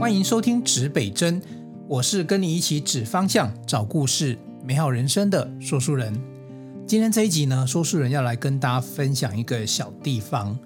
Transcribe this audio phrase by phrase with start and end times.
[0.00, 1.42] 欢迎收听指北针，
[1.86, 4.34] 我是跟你一起指方向、找故事、
[4.64, 6.10] 美好人生的说书人。
[6.86, 10.58] 今天这一集呢，说书人要来跟大家分享一个小地方。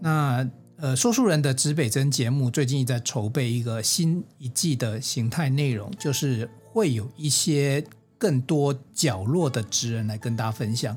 [0.00, 0.48] 那
[0.78, 7.84] 呃，说书人的指北针节目最近在筹备一个新一季的形态内容，就是会有一些
[8.16, 10.96] 更多角落的职人来跟大家分享。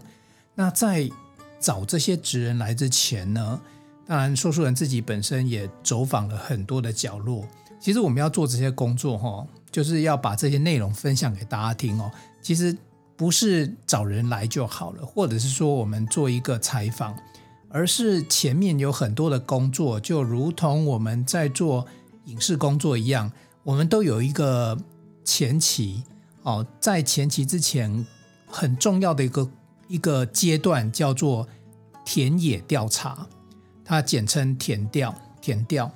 [0.56, 1.10] 那在
[1.60, 3.60] 找这些职人来之前呢，
[4.08, 7.46] 当然说书人自己本身也走访了很多的角落。
[7.84, 12.10] 其实我们要做这些工作，哈，就是要把这些内容分享给大家听哦。
[12.42, 12.74] 其实
[13.18, 17.14] 不是找人来就好了，或者是说我们做一个采访，
[17.68, 21.86] 而是前面有很多的工作，就如同我们在做
[22.28, 23.30] 影视工作一样，
[23.64, 24.78] 我们都有一个
[25.26, 26.04] 前期
[26.44, 28.08] 哦，在前期之前
[28.48, 29.52] 很重要的一个
[29.90, 31.46] 一个阶段叫做
[32.06, 33.28] 田野调查，
[33.84, 35.92] 它简称田调，田调。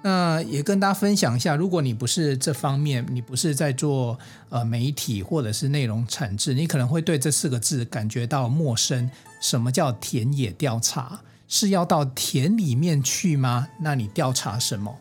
[0.00, 4.16] 那也跟大家分享一下，如果你不是这方面，你不是在做
[4.48, 9.10] 呃媒体或者是内容产制，你可能会对这四个字感觉到陌生。
[9.40, 11.20] 什么叫田野调查？
[11.48, 13.66] 是要到田里面去吗？
[13.80, 14.96] 那你调查什么？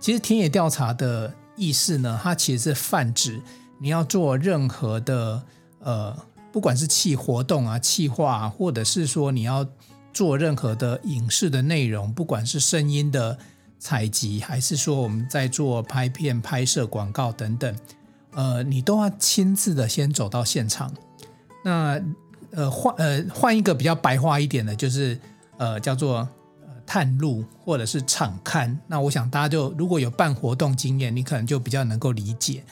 [0.00, 3.40] 其实田野调查的意思呢，它其实是泛指
[3.78, 5.40] 你要做任何的
[5.78, 6.16] 呃，
[6.52, 9.64] 不管是企活动啊、企划，或者是说你要
[10.12, 13.38] 做任何的影视的内容，不管是声音的。
[13.78, 17.76] 采集还是说我们在做拍片、拍摄、广告等等，
[18.32, 20.92] 呃，你都要亲自的先走到现场。
[21.64, 22.00] 那
[22.52, 25.18] 呃换呃换一个比较白话一点的，就是
[25.58, 26.26] 呃叫做
[26.86, 28.74] 探路或者是场勘。
[28.86, 32.64] 那我想大家就如果有办活动经验，你可能就比较能够理解。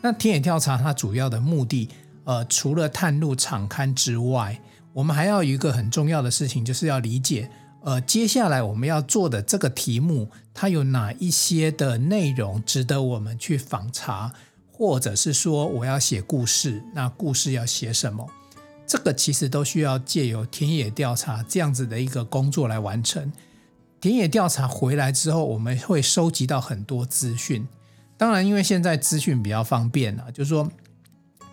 [0.00, 1.88] 那田野调查它主要的目的，
[2.24, 4.60] 呃，除了探路、场勘之外，
[4.92, 7.50] 我们还要有一个很重要的事情，就是要理解。
[7.82, 14.32] 呃，接下来我们要做的这个题目，它有哪一些的内容值得我们去访查，
[14.70, 18.28] 或者是说我要写故事，那故事要写什么？
[18.86, 23.32] 这个其实都需要借由田野调查这样子的一个工作来完成。
[24.00, 27.66] 田野调查回来之后，我们会收集到很多资讯。
[28.16, 30.70] 当然，因为现在资讯比较方便了，就是说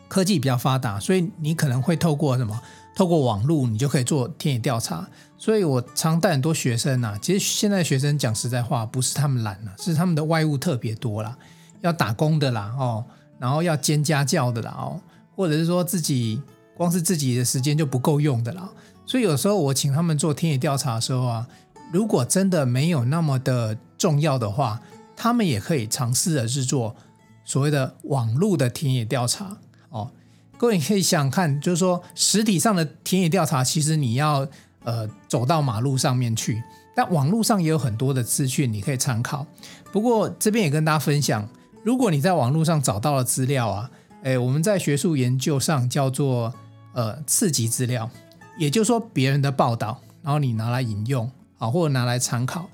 [0.07, 2.59] 科技比较发达，所以你可能会透过什么？
[2.95, 5.07] 透过网络，你就可以做田野调查。
[5.45, 11.37] 所以我常带很多学生呐，其实现在学生讲实在话，不是他们懒了，是他们的外务特别多啦，
[11.81, 13.05] 要打工的啦哦，
[13.37, 14.99] 然后要兼家教的啦哦，
[15.35, 16.41] 或者是说自己
[16.75, 18.67] 光是自己的时间就不够用的啦。
[19.05, 21.47] 所以有时候我请他们做田野调查的时候啊，
[21.93, 24.81] 如果真的没有那么的重要的话，
[25.15, 26.95] 他们也可以尝试的是做
[27.43, 29.55] 所谓的网络的田野调查
[29.89, 30.09] 哦。
[30.57, 34.47] 各位可以想看，就是说实体上的田野调查，其实你要
[34.85, 36.63] 呃走到马路上面去，
[36.95, 39.45] 但网络上也有很多的资讯你可以参考。
[39.91, 41.45] 不过这边也跟大家分享，
[41.83, 43.91] 如果你在网络上找到了资料啊，
[44.23, 46.53] 诶，我们在学术研究上叫做
[46.93, 48.09] 呃次级资料，
[48.57, 52.69] 也就是说别人的报道，然后你拿来引用啊，或者拿来参考。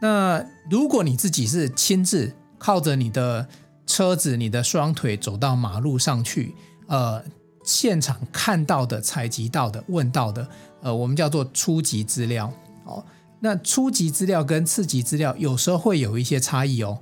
[0.00, 3.46] 那如果你自己是亲自靠着你的
[3.86, 6.54] 车子、你的双腿走到马路上去。
[6.88, 7.22] 呃，
[7.64, 10.46] 现场看到的、采集到的、问到的，
[10.82, 12.52] 呃，我们叫做初级资料
[12.84, 13.02] 哦。
[13.40, 16.98] 那初级资料跟次级资料有时候会有一些差异哦，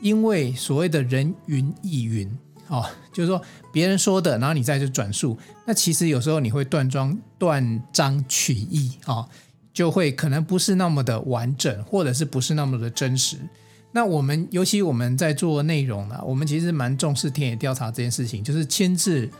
[0.00, 2.28] 因为所谓的人云亦云
[2.68, 3.40] 哦，就是说
[3.72, 9.28] 别人说的，然后你再去转述，那其实有时候你会断章断章取义、哦，
[9.72, 13.36] 就会可能不是那么的完整，或者是不是那么的真实。
[13.92, 19.30] 那我们尤其我们在做内容呢，我们其实蛮重视田野调查这件事情，就是亲自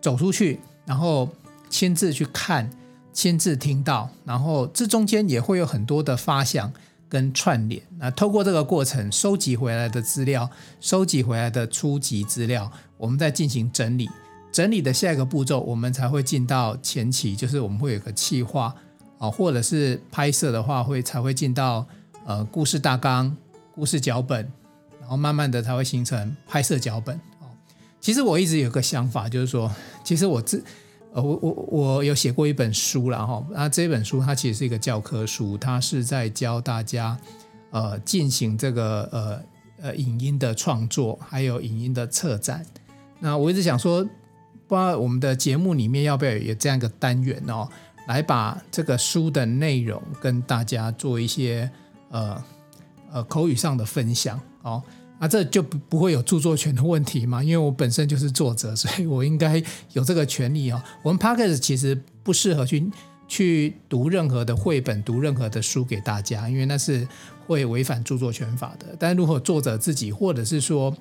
[0.00, 1.28] 走出去，然后
[1.68, 2.70] 亲自去看，
[3.20, 6.72] 亲自听到，然后这中间也会有很多的发想
[7.06, 7.82] 跟串联。
[7.98, 10.48] 那透过这个过程收集回来的资料，
[10.80, 14.08] 收集回来的初级资料，我们再进行整理。
[14.50, 18.74] 整理的下一个步骤，我们才会进到前期，就是我们会有个企划
[19.18, 21.86] 啊，或者是拍摄的话，会才会进到
[22.24, 23.36] 呃故事大纲。
[23.74, 24.50] 故事脚本，
[24.98, 27.14] 然后慢慢的才会形成拍摄脚本。
[27.40, 27.52] 哦，
[28.00, 29.70] 其实我一直有个想法，就是说，
[30.02, 30.64] 其实我自
[31.12, 33.44] 呃，我我我有写过一本书了哈。
[33.50, 37.18] 那这本书它其实是一个教科书，它是在教大家
[37.70, 39.42] 呃进行这个呃
[39.82, 42.64] 呃影音的创作，还有影音的策展。
[43.18, 44.02] 那我一直想说，
[44.66, 47.68] 不知道我们的节目里面要不要有这样一个单元哦，
[48.06, 51.70] 来把这个书的内容跟大家做一些
[52.10, 52.42] 呃。
[53.12, 54.80] 呃，口语上的分享哦，
[55.20, 57.44] 啊，这就不不会有著作权的问题嘛？
[57.44, 59.62] 因为我本身就是作者， 所以我应该
[59.92, 60.82] 有这个权利哦。
[61.02, 62.90] 我们 p o c k e t 其实不适合去
[63.28, 67.06] 去读任何的绘本、读任何的书给大家，因为那是
[67.46, 68.96] 会违反著作权法的。
[68.98, 70.92] 但如果作者自己，或者是说，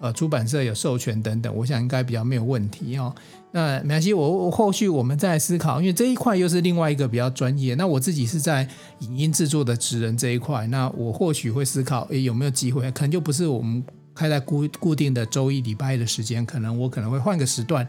[0.00, 3.14] 呃，出版社有授权等等，我想应该比较没有问题哦。
[3.56, 7.74] 那没关系，我我后续我们再思考，因为这一块又是另外一个比较专业。
[7.76, 8.68] 那我自己是在
[8.98, 12.82] 影音制作的职人这一块，那我或许会思考，诶，有没有机会？
[12.92, 13.82] 可能就不是我们
[14.14, 17.88] 开在固固定的周一礼拜一的时间，可能我可能会换个时段，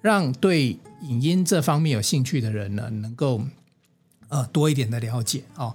[0.00, 3.42] 让对影音这方面有兴趣的人呢，能够
[4.28, 5.74] 呃多一点的了解哦。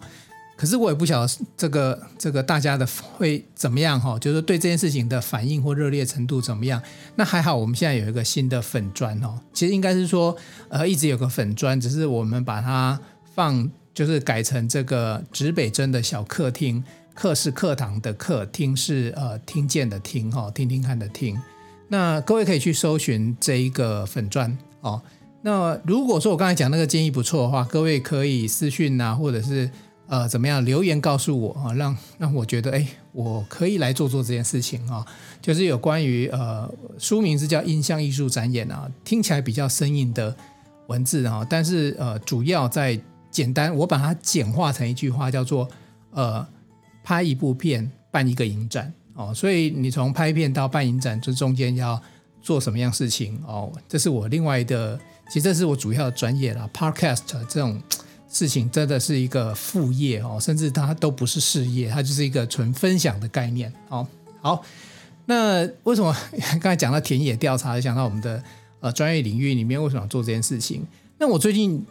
[0.56, 6.82] 可是我也不晓得这个这个大家的会怎么样哈，就是对这件事情的反应或热烈程度怎么样？
[7.16, 10.36] 那还好，我们现在有一个新的粉专哦，其实应该是说
[10.70, 13.00] 呃一直有个粉专，只是我们把它
[13.34, 16.84] 放就是改成这个指北针的小客厅，
[17.16, 21.36] 课是课堂的课，听是呃听见的听哈，听听看的听。
[21.88, 25.02] 那各位可以去搜寻这一个粉专哦。
[25.42, 29.68] 那如果说我刚才讲那个建议不错的话，各位可以私讯啊，或者是。
[30.14, 30.64] 呃，怎么样？
[30.64, 35.04] 留言告诉我啊，让让我觉得，哎，我可以来做做这件事情啊。
[35.42, 40.38] 就是有关于呃，书名是叫《音像艺术展演》啊，听起来比较生硬的
[40.86, 43.02] 文字啊，但是呃，主要在
[43.32, 45.68] 简单，我把它简化成一句话，叫做
[46.12, 46.48] 呃，
[47.04, 49.34] 拍一部片，办一个影展哦。
[49.34, 52.00] 所以你从拍片到办影展，这中间要
[52.40, 53.74] 做什么样事情哦？
[53.90, 54.96] 这是我另外的，
[55.30, 57.82] 其实这是我主要的专业啦，Podcast 这种。
[58.34, 64.06] 事情真的是一个副业哦，甚至它都不是事业，它就是一个纯分享的概念哦。
[64.42, 64.66] 好，
[65.26, 66.14] 那为什么
[66.60, 68.44] 刚才讲到田野调查，就讲到我们的
[68.80, 70.84] 呃专业领域里面为什么要做这件事情？
[71.20, 71.86] 那我最近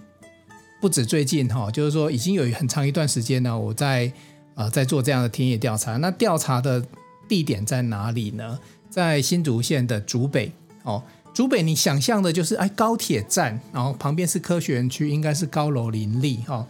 [0.80, 4.12] 不止最近哈，就是说已经有很长一段时间呢，我在
[4.56, 5.96] 呃在做这样的田野调查。
[5.98, 6.84] 那调查的
[7.28, 8.58] 地点在哪里呢？
[8.90, 10.50] 在新竹县的竹北
[10.82, 11.00] 哦。
[11.34, 16.66] 竹北，你想象的就是哎，高铁站，然后旁边是科学园区，应该是高楼林立哈。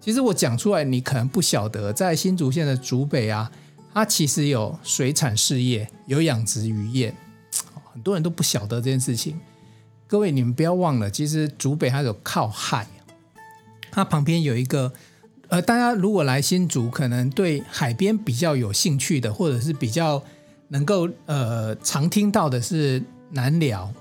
[0.00, 3.50] 其实我讲出来，你可能不晓得，在新竹县的竹北啊，
[3.94, 7.14] 它其实有水产事业，有养殖渔业，
[7.92, 9.38] 很多人都不晓得这件事情。
[10.08, 12.86] 各位，你们不要忘了，其实竹北它有靠海，
[13.92, 14.92] 它旁边有一个
[15.48, 20.20] 呃，大家如果来新竹，可能对海边比较有兴趣的，或者是比较
[20.68, 23.92] 能够呃常听到的是南寮。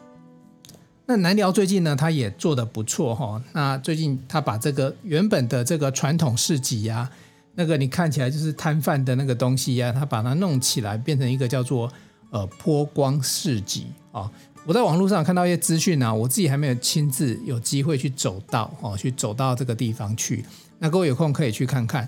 [1.10, 3.42] 那南寮最近呢，他也做得不错哈。
[3.54, 7.10] 那最近他把这个原本的这个传统市集呀，
[7.56, 11.92] 那个你看起来就是摊贩的那个东西呀，他把它弄起来，变成一个叫做
[12.30, 14.30] 呃波光市集啊。
[14.68, 20.46] 我在网络上看到一些资讯啊，我自己还没有亲自有机会去走到哦，去走到这个地方去。
[20.78, 22.08] 那各位有空可以去看看。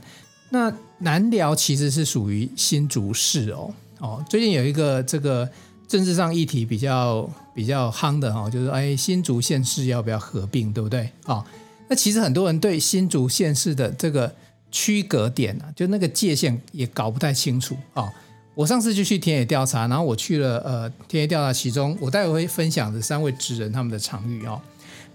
[0.51, 5.49] 那南寮其实是属于新竹市哦哦，最近有一个这个。
[5.91, 11.43] 政治上议题比较比较夯的哈，就是哎，新竹县市要不要合并，对不对啊？
[11.89, 14.33] 那其实很多人对新竹县市的这个
[14.71, 18.09] 区隔点啊，就那个界限也搞不太清楚啊。
[18.55, 24.61] 我上次就去田野调查，然后我去了呃田野调查，其中我待会会分享的三位职人他们的场域哦。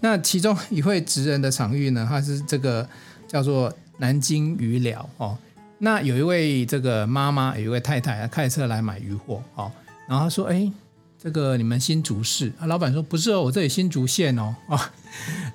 [0.00, 2.86] 那其中一位职人的场域呢，他是这个
[3.26, 5.38] 叫做南京鱼寮哦。
[5.78, 9.72] 那有一位这个妈妈，有一位太太开车来买鱼货哦。
[10.08, 10.70] 然后他说：“哎，
[11.18, 14.54] 这个你们新竹市？”啊，老板说：“不是哦，我这里新竹县哦。
[14.68, 14.92] ”啊，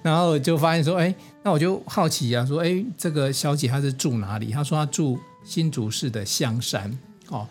[0.04, 1.14] 然后就发现说：“哎，
[1.44, 6.98] 那我就好奇啊，说：哎，这个小姐她是住哪里？”她说：“她住新竹市的香山。”
[7.30, 7.48] 哦，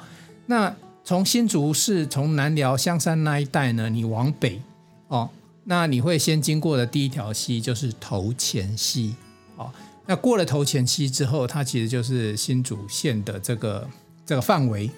[0.46, 4.60] 那从新竹市从南寮香山那一带呢，你往北
[5.08, 5.30] 哦，
[5.64, 9.14] 那你会先经过的第一条溪就是头前溪。
[9.56, 9.72] 哦，
[10.06, 13.88] 那过了头前溪之后，它其实就是新竹县的这个
[14.26, 14.90] 这个范围。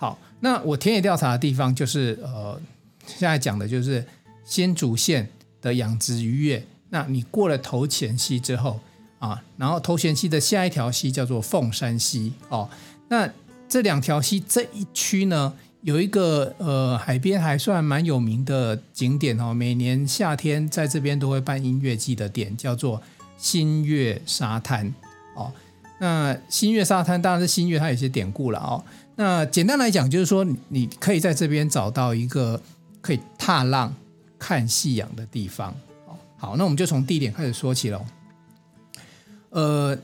[0.00, 0.18] 好。
[0.40, 2.58] 那我田野调查的地方就是呃，
[3.06, 4.02] 现在讲的就是
[4.42, 5.28] 新竹县
[5.60, 6.64] 的养殖渔业。
[6.88, 8.80] 那你过了头前溪之后
[9.18, 12.66] 啊，然后头前溪的下一条溪叫做凤山溪哦。
[13.08, 13.30] 那
[13.68, 15.52] 这两条溪这一区呢，
[15.82, 23.02] 有一个呃海边还算蛮有名的景点哦，每年夏天在这边都会办音乐季的点叫做
[23.36, 24.90] 新月沙滩
[25.36, 25.52] 哦。
[26.00, 28.82] 那新月沙滩当然是新月，它有些典故了哦。
[29.20, 32.58] 那简单来讲，就是说你可以在这边找到一个
[33.02, 33.94] 可以踏浪、
[34.38, 35.74] 看夕阳的地方。
[36.38, 38.02] 好，那我们就从地点开始说起喽。
[39.50, 39.94] 呃，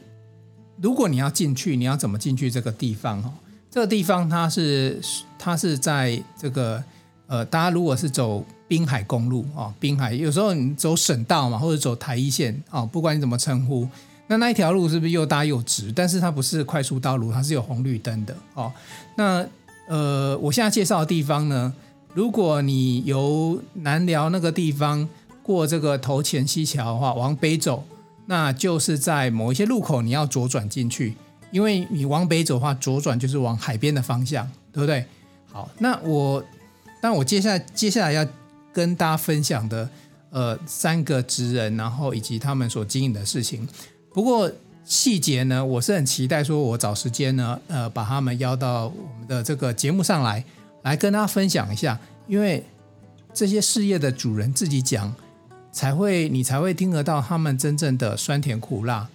[0.82, 3.23] 如果你要进去，你要怎么进去这个地方？
[3.23, 3.32] 哈，
[3.70, 5.00] 这个地方它是
[5.38, 6.85] 它是在这个
[7.26, 13.88] 呃，大家如果是走滨海公路啊，滨海有时候你走省道嘛，或者走台一线啊，不管你怎么称呼。
[14.28, 15.92] 那那一条路是不是又大又直？
[15.92, 18.73] 但是它不是快速道路，它是有红绿灯的哦。
[19.16, 19.47] 那
[19.88, 21.73] 呃，我现在介绍的地方呢，
[22.12, 25.09] 如果你由南寮那个地方
[25.45, 27.85] 过这个头前溪桥的话，往北走，
[28.26, 31.14] 那就是在某一些路口你要左转进去，
[31.52, 35.06] 因为你往北走的话，左转就是往海边的方向，对不对？
[35.52, 36.45] 好，那我，
[37.00, 38.26] 那我接下来接下来要
[38.73, 39.88] 跟大家分享的，
[40.30, 43.68] 呃，三个职人，然后以及他们所经营的事情。
[44.16, 44.50] 不过
[44.87, 50.42] 细节呢，我是很期待说，我找时间呢，呃，把他们邀到我们的这个节目上来，
[50.85, 52.64] 来跟大家分享一下，因为
[53.35, 55.14] 这些事业的主人自己讲。
[55.70, 59.06] 才会，你才会听得到他们真正的酸甜苦辣。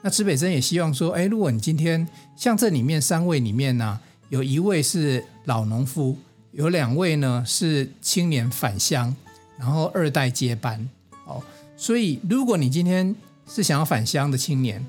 [0.00, 6.16] 那池北针也希望说，哎，如果你今天像这里面三位里面呢、有一位是老农夫，
[6.52, 9.14] 有两位呢是青年返乡，
[9.58, 10.88] 然后二代接班。
[11.26, 11.42] 哦，
[11.76, 13.14] 所以如果你今天
[13.48, 14.84] 是想要返乡的青年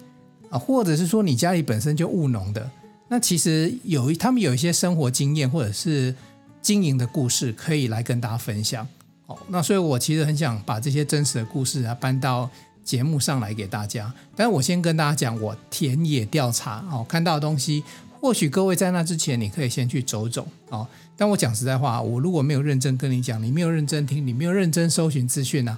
[0.50, 2.70] 啊，或者是说你家里本身就务农的，
[3.08, 6.14] 那其实有一他们有一些生活经验或者是
[6.62, 8.88] 经营的故事，可以来跟大家分享。
[9.28, 12.50] 哦，那所以我其实很想把这些真实的故事啊搬到
[12.84, 14.14] 节目上来给大家。
[14.36, 17.84] 但是我先跟大家讲，我田野调查哦看到的东西，
[18.22, 20.88] 或许各位在那之前，你可以先去走走哦。
[21.18, 25.78] 但我讲实在话，我如果没有认真跟你讲，你没有认真听，你没有认真搜寻资讯呢，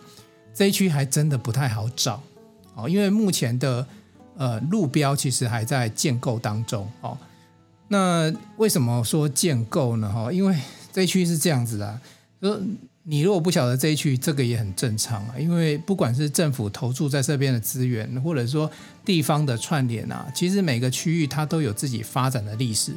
[0.53, 2.21] 这一区还真的不太好找
[2.83, 2.89] 哦。
[2.89, 3.85] 因为目前的
[4.37, 7.17] 呃路标其实还在建构当中哦。
[7.87, 10.11] 那为什么说建构呢？
[10.11, 10.55] 哈，因为
[10.91, 11.99] 这一区是这样子的，
[12.41, 12.59] 说。
[13.03, 18.69] 你如果不晓得这一区，这个也很正常啊，因为不管是政府投注在这边的资源，或者说
[19.03, 22.91] 地方的串联啊，其实每个区域它都有自己发展的历史。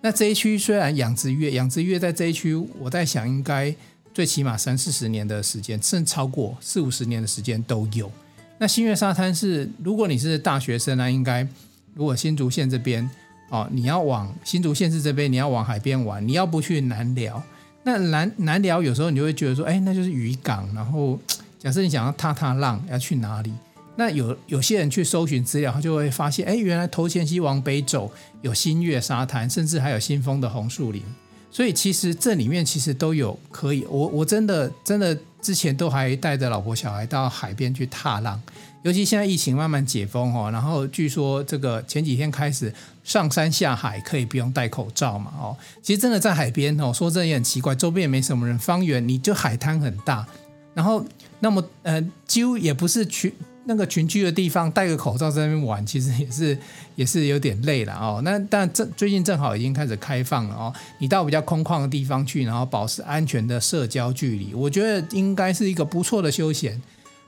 [0.00, 3.72] 那这一区虽然养殖业，养殖业在这一区，我在想应该
[4.12, 8.10] 最起码三四十年的时间，甚至超过四五十年的时间都有。
[8.58, 11.46] 那新月沙滩是，如果你是大学生呢，应该
[11.94, 13.08] 如果新竹县这边
[13.50, 17.42] 哦，你要往新竹县市这边，你要往海边玩，你要不去南寮。
[17.82, 20.72] 那南南寮有时候你就会觉得说，哎，那就是渔港。
[20.74, 21.18] 然后
[21.58, 23.52] 假设你想要踏踏浪，要去哪里？
[23.96, 31.02] 那有有些人去搜寻资料，他就会发现，哎，原来头前溪往北走有新月沙滩，甚至还有新丰的红树林。
[31.50, 38.40] 所以其实这里面其实都有可以，我我真的真的之前都还带着老婆小孩到海边去踏浪。
[38.82, 42.72] 尤其现在疫情慢慢解封哦，然后据说这个前几天开始
[43.04, 50.26] 上山下海可以不用戴口罩嘛哦，其实真的在海边哦，说真的也很奇怪，周边也没什么人，方圆你就海滩很大，
[50.74, 51.04] 然后
[51.38, 53.34] 那么呃几乎也不是去
[53.64, 56.58] 那个群居的地方，戴个口罩在那边玩，其实也是
[56.96, 58.20] 也是有点累了哦。
[58.24, 66.80] 那但正最近正好已经开始开放了哦，你到比较空旷的地方去，然后保持安全的社交距离，我觉得应该是一个不错的休闲。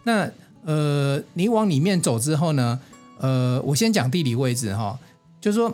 [0.05, 0.31] 那。
[0.67, 2.81] 呃，你往里面走之后呢，
[3.19, 4.99] 呃，我先讲地理位置哈，
[5.39, 5.71] 就是说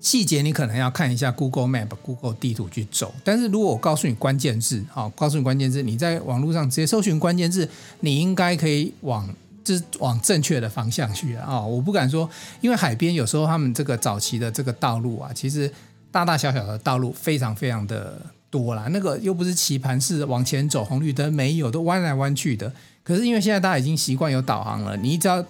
[0.00, 3.14] 细节你可能要看一下 Google Map、Google 地图去走。
[3.22, 7.68] 但是如果我告诉你关键字，哈，告诉你关键字，你在网络上直接搜寻关键字，
[8.00, 9.32] 你应该可以往
[9.64, 11.60] 就是往正确的方向去啊。
[11.60, 12.28] 我不敢说，
[12.60, 15.70] 因为海边有时候他们这个早期的这个道路啊，其实
[16.10, 18.86] 大大小小的道路非常非常的多啦。
[18.90, 22.72] 那个又不是棋盘式往前走，红绿灯没有，都弯来弯去的。
[23.04, 25.44] 可是因为现在大家已经习惯有导航了，你只要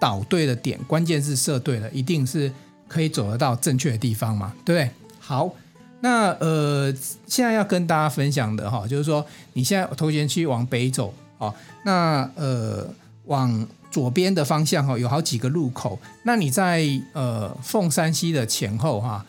[0.00, 2.50] 导对了点，关键是设对了，一定是
[2.88, 4.90] 可以走得到正确的地方嘛，对不对？
[5.18, 5.50] 好，
[6.00, 6.94] 那呃，
[7.26, 11.52] 现在要跟大家分享的哈，就是说你现在头前区往北走啊，
[11.84, 12.86] 那呃
[13.26, 19.24] 往左边的方向哈，有好几个路口，那你在呃凤山西的前后哈，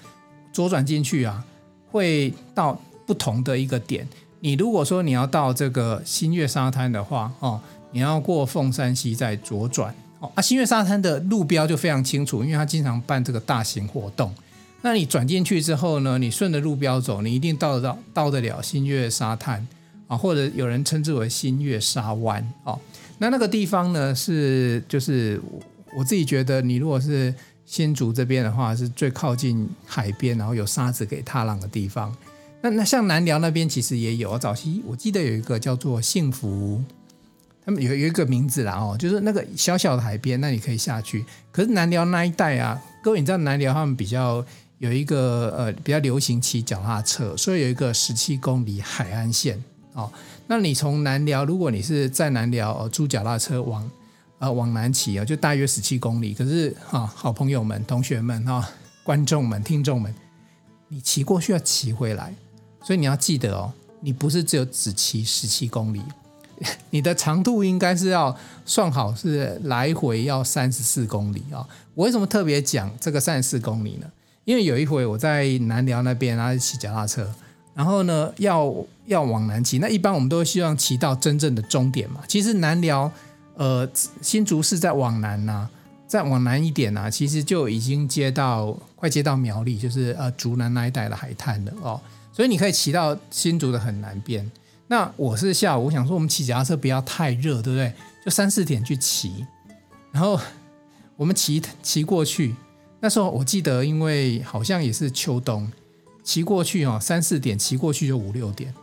[0.51, 1.43] 左转进去啊，
[1.91, 4.07] 会到不同的一个点。
[4.39, 7.59] 你如果说你要到这个新月沙滩的话，哦，
[7.91, 14.33] 你要过凤山西再左转，哦啊，新月沙滩的路标就非常清楚，因为它经常办这个大型活动。
[14.81, 19.65] 那你转进去之后呢，你顺着路标走，你一定到得到到得了新月沙滩
[20.07, 22.79] 啊，或者有人称之为新月沙湾哦。
[23.17, 25.41] 那那个地方呢，是就是
[25.95, 27.33] 我自己觉得，你如果是
[27.65, 32.15] 新竹这边的话，是最靠近海边，然后有沙子给踏浪的地方。
[32.61, 36.83] 那那像南寮那边其实也有，早期我记得有一个叫做幸福，
[37.65, 41.25] 他们有有一个名字啦哦，就是那个小小的海边，那你可以下去。
[41.51, 44.45] 可是南寮那一带啊，各位你知道南寮他们比较
[44.79, 49.63] 有一个呃比较流行骑脚踏车，所以有一个十七公里海岸线
[49.97, 50.09] 哦。
[50.47, 53.91] 那你从南寮，如果你是在南寮租脚踏车往
[54.39, 56.33] 呃往南骑啊，就大约十七公里。
[56.33, 58.65] 可是哈、好朋友们、同学们哈、
[59.03, 60.13] 观众们、听众们，
[60.87, 62.33] 你骑过去要骑回来。
[62.83, 66.01] 所以你要记得哦，你不是只有只骑十七公里，
[66.91, 68.33] 你的长度应该是要
[68.65, 71.67] 算好，是来回要三十四公里啊。
[71.95, 74.07] 我为什么特别讲这个三十四公里呢？
[74.45, 77.29] 因为有一回我在南寮那边，然后骑脚踏车，
[77.77, 78.73] 然后呢要
[79.05, 82.21] 要往南骑，那一般我们都希望骑到真正的终点嘛。
[82.27, 83.09] 其实南寮
[83.55, 83.87] 呃，
[84.19, 85.69] 新竹市再往南呐、啊，
[86.07, 92.01] 再往南一点呐、其实就已经接到快接到苗栗，就是呃竹南那一带的海滩了哦。
[92.33, 94.51] 所以你可以骑到新竹的很南边。
[94.87, 97.93] 那我是下午，我想说我们骑脚踏车不要太热，对不对？
[98.25, 99.45] 就三四点去骑，
[100.11, 100.39] 然后
[101.15, 102.55] 我们骑骑过去。
[102.99, 105.71] 那时候我记得，因为好像也是秋冬，
[106.27, 108.73] 骑过去哦，三四点骑过去就五六点，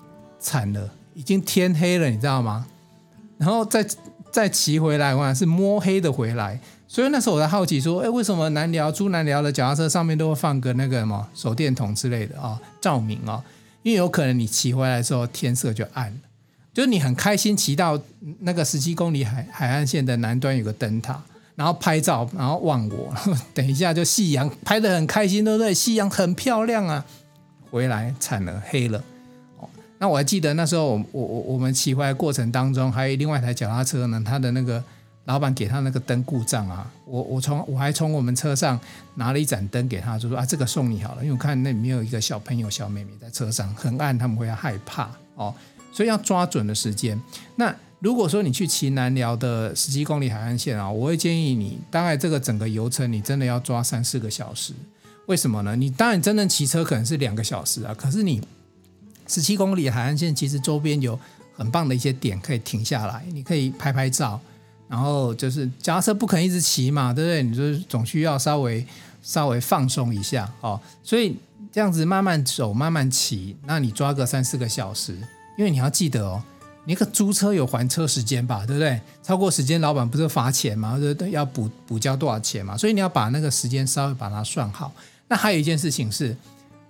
[0.40, 2.66] 惨了，已经天黑了，你知道吗？
[3.36, 3.86] 然后再
[4.32, 6.58] 再骑回来，哇，是摸黑的回来。
[6.88, 13.44] 所以那时候我在好奇说，哎，为什么南寮、朱南寮的脚踏车上面都会放个那个什么手电筒之类的啊，照明啊？
[13.82, 16.20] 因为有可能你骑回来的时候天色就暗了，
[16.72, 18.00] 就是你很开心骑到
[18.40, 21.22] 那个十七公里海海岸线的南端有个灯塔。
[21.56, 23.14] 然后拍照，然后忘我，
[23.54, 25.72] 等一下就夕阳拍得很开心，对不对？
[25.72, 27.04] 夕阳很漂亮啊，
[27.74, 29.02] 回来惨了，黑了。
[29.58, 34.80] 哦，那我还记得那时候我我我我们骑回来过程当中，还有另外一台脚踏车呢，他的那个
[35.24, 38.78] 老板给他那个灯故障啊，我我从我还从我们车上
[39.16, 45.52] 拿了一盏灯给他，就说啊这个送你好了，因为我看那里面有一个小朋友小妹妹在车上，很暗，他们会害怕哦，
[45.92, 47.20] 所以要抓准的时间。
[47.56, 54.72] 那如果说你去骑南寮的十七公里海岸线啊，我会建议你，大概这个整个游程你真的要抓三四个小时。
[55.26, 55.74] 为什么呢？
[55.74, 58.42] 你当然真正骑车可能是两个小时啊，可是你
[59.26, 61.18] 十七公里海岸线其实周边有
[61.56, 64.40] 很棒的一些点可以停下来，你可以拍拍照，
[64.88, 67.42] 然后就是假设不可能一直骑嘛，对不对？
[67.42, 68.86] 你就总需要稍微
[69.22, 70.78] 稍微放松一下哦。
[71.02, 71.36] 所以
[71.72, 75.14] 这样子慢慢走，慢慢骑，那你抓个三四个小时，
[75.56, 76.42] 因为你要记得哦。
[76.86, 79.00] 你个租车有还车时间吧，对不对？
[79.22, 80.98] 超过时间，老板不是罚钱吗？
[80.98, 81.30] 对不对？
[81.30, 82.76] 要补补交多少钱嘛？
[82.76, 84.92] 所以你要把那个时间稍微把它算好。
[85.34, 86.36] 那还有一件事情是，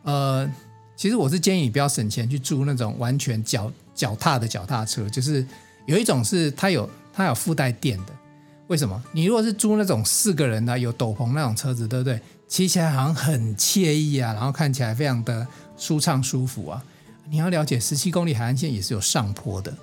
[0.02, 0.46] 呃，
[0.94, 5.42] 其实我是建议你不要省钱去租那种完全脚脚踏的脚踏车，就是
[5.86, 8.12] 有一种是它有它有附带电的。
[8.66, 9.02] 为什么？
[9.12, 12.20] 你如果是租那种四个人的有斗篷那种车子，对不对？
[12.46, 15.46] 骑起来好像很惬意啊，然后看起来非常的
[15.78, 16.84] 舒畅舒服啊。
[17.30, 19.74] 你要了解，十七公里海岸线也是有上坡的，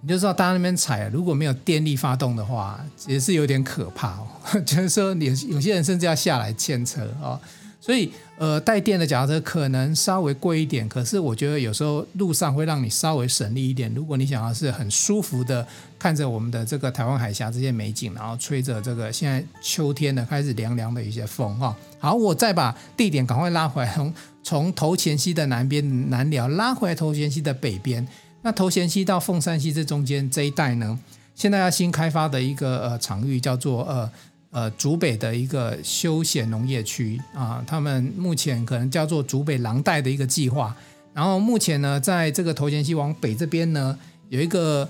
[0.00, 4.26] 你就知道大家那边踩，如果没有电力发动的话，也是有点可怕哦。
[4.66, 7.38] 就是说，有有些人甚至要下来牵车啊。
[7.80, 13.92] 所以，呃，带电的脚踏车可能稍微贵一点，可是我觉得有时候路上会让你稍微省力一点。
[13.94, 15.64] 如果你想要是很舒服的
[15.96, 21.74] 看着我们的这个台湾海峡这些美景，然后吹着这个现在秋天的开始凉凉的一些风哈。
[22.00, 24.12] 好，我再把地点赶快拉回来，从
[24.42, 28.06] 从头前溪的南边南寮拉回来头前溪的北边。
[28.42, 30.98] 那头前溪到凤山溪这中间这一带呢，
[31.34, 34.10] 现在要新开发的一个呃场域叫做呃。
[34.50, 40.74] 呃，竹北的一个休闲农业区啊，他们目前可能叫做竹北廊带的一个计划。
[41.12, 43.98] 然后目前呢，在这个头前溪往北这边呢，
[44.30, 44.88] 有一个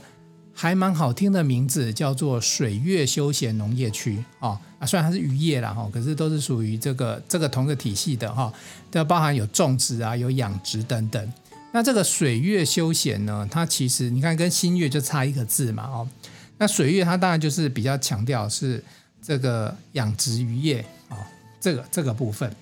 [0.54, 4.60] 还蛮好听的名字，叫做水月休闲农业区啊。
[4.78, 8.52] 啊，虽然它是渔业啦哈，可是都是属于这个这个同个体系的哈，
[8.92, 11.32] 都包含有种植啊，有养殖等等。
[11.72, 16.08] 那这个水月休闲呢，它其实你看跟新月就差一个字嘛哦。
[16.58, 18.84] 那水月它当然就是比较强调是。
[19.22, 21.16] 这个养殖渔业啊，
[21.60, 22.54] 这个这个部分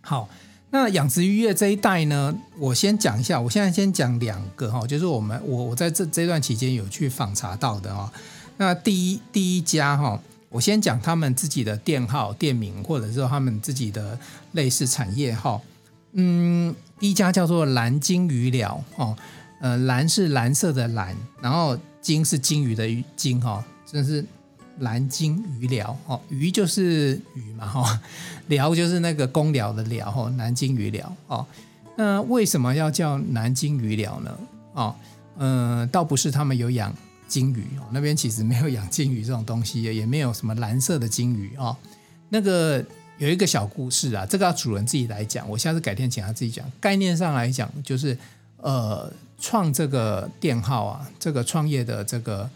[0.00, 0.28] 好。
[0.70, 3.40] 那养殖渔业这一带呢，我先讲一下。
[3.40, 8.12] 我现在先讲两个哈，就是我们我我在这这段期间有去访查到的哈。
[8.56, 14.18] 那第一第一家哈，我先讲他们自己的店号、店名，或者说他们自己的
[14.50, 15.60] 类似产业哈。
[16.14, 19.16] 嗯，一家叫做蓝鲸鱼寮哦，
[19.60, 24.24] 呃，蓝是蓝色的蓝，然后鲸是鲸鱼的鱼鲸哈，真是。
[24.80, 28.00] 蓝鲸鱼寮哦，鱼就是鱼嘛哈，
[28.48, 31.46] 寮就是那个工寮的寮哈，蓝鲸鱼寮哦。
[31.96, 34.38] 那为什么要叫蓝鲸鱼寮呢？
[34.72, 34.94] 哦，
[35.36, 36.92] 嗯、呃，倒不是他们有养
[37.28, 41.76] 鲸鱼哦，那边其实没有养鲸鱼这种东西，也没有什么蓝色的鲸鱼哦。
[42.30, 42.84] 那个
[43.18, 46.64] 有一个小故事啊，这个要主人自己来讲，我下次改天请他自己讲。
[46.80, 48.18] 概念上来讲，就是
[48.56, 52.50] 呃，创这个店号啊，这个创业的这个。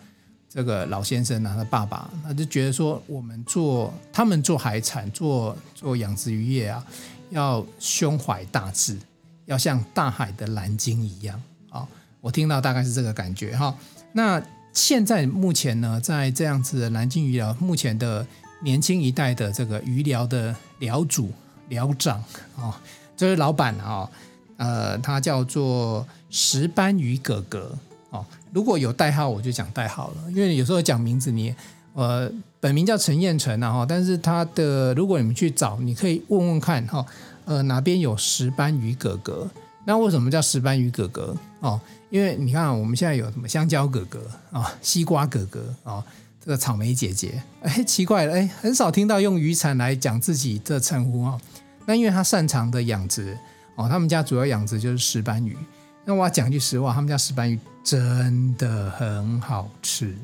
[0.59, 6.85] 这个老先生啊，他爸爸，他就觉得说，我们做他们做海产、做做养殖渔业啊，
[7.31, 8.99] 要胸怀大志，
[9.47, 11.41] 要像大海的蓝鲸一样
[11.71, 11.87] 啊。
[12.21, 13.73] 我听到大概是这个感觉哈。
[14.11, 14.43] 那
[14.73, 18.27] 现在目前呢，在这样子的蓝鲸鱼寮，目前的
[18.61, 21.31] 年轻一代的这个鱼疗的疗主、
[21.69, 22.19] 疗长
[22.57, 22.83] 啊，
[23.17, 24.11] 这位老板啊，
[24.57, 27.79] 呃，他叫做石斑鱼哥哥。
[28.11, 31.55] 哦，如果有代号，我就讲代号了，因为有时候讲名字你，
[31.93, 37.05] 呃，本名叫陈彦成啊，哈，但是他的如果你们去找，你可以问问看哈，
[37.45, 39.49] 呃，哪边有石斑鱼哥哥？
[39.85, 41.37] 那为什么叫石斑鱼哥哥？
[41.61, 44.21] 哦，因为你看我们现在有什么香蕉哥哥
[44.53, 46.05] 啊、西瓜哥哥啊、
[46.45, 51.41] 这个草莓姐姐，哎，奇怪了，哎，很少听到用鱼产来讲自己的称呼哦。
[51.87, 53.37] 那因为他擅长的养殖
[53.77, 55.57] 哦，他们家主要养殖就是石斑鱼。
[56.05, 60.15] 那我要讲句实话，他们家石斑鱼真的很好吃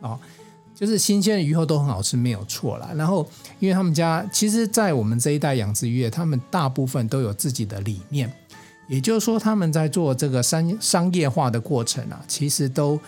[0.00, 0.18] 哦，
[0.74, 2.90] 就是新鲜的鱼后都很好吃，没有错啦。
[2.94, 3.26] 然后，
[3.60, 8.30] 因为他们家其实，在我们这一代养殖业，他们大部分都有自己的理念，
[8.88, 13.00] 也就是说，他们在做这个商商业化的过程啊，其实都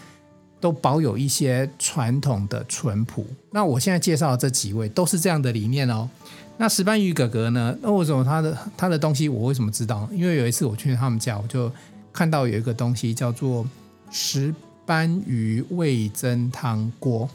[0.59, 3.27] 都保有一些传统的淳朴。
[3.51, 6.09] 那我现在介绍的这几位都是这样的理念哦。
[6.57, 7.77] 那石斑鱼哥哥呢？
[7.83, 10.09] 那为什么他的他的东西我为什么知道？
[10.11, 11.71] 因为有一次我去他们家，我就。
[12.15, 13.67] 看到有一个东西叫做
[14.11, 14.55] 石
[14.87, 17.29] 斑鱼味噌汤锅，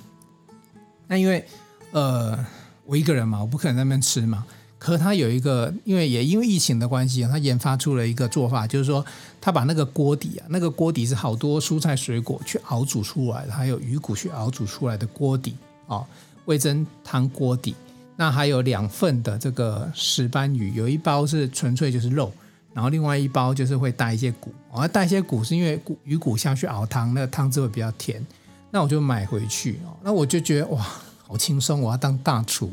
[1.06, 1.46] 那因为
[1.92, 2.44] 呃
[2.86, 4.46] 我一个人嘛，我不可能在那边吃嘛。
[4.78, 9.06] 可是他有一个，因为也因为疫情的关系，他研发出了一个做法，就是说
[9.42, 15.56] 他把那个锅底啊，那个锅底是好多蔬菜水果去熬煮出来的，还有鱼骨去熬煮出来的锅底
[15.88, 16.02] 啊，
[16.46, 17.76] 味噌汤锅底。
[18.16, 22.32] 那还有两份的这个石斑鱼，有一包是纯粹就是肉。
[22.74, 28.26] 然后另外一包就是会带一些骨，我要带一些骨是因为骨鱼骨下去熬汤，那个汤汁会比较甜。
[28.72, 30.86] 那我就买回去哦，那我就觉得哇，
[31.26, 31.82] 好轻松！
[31.82, 32.72] 我要当大厨，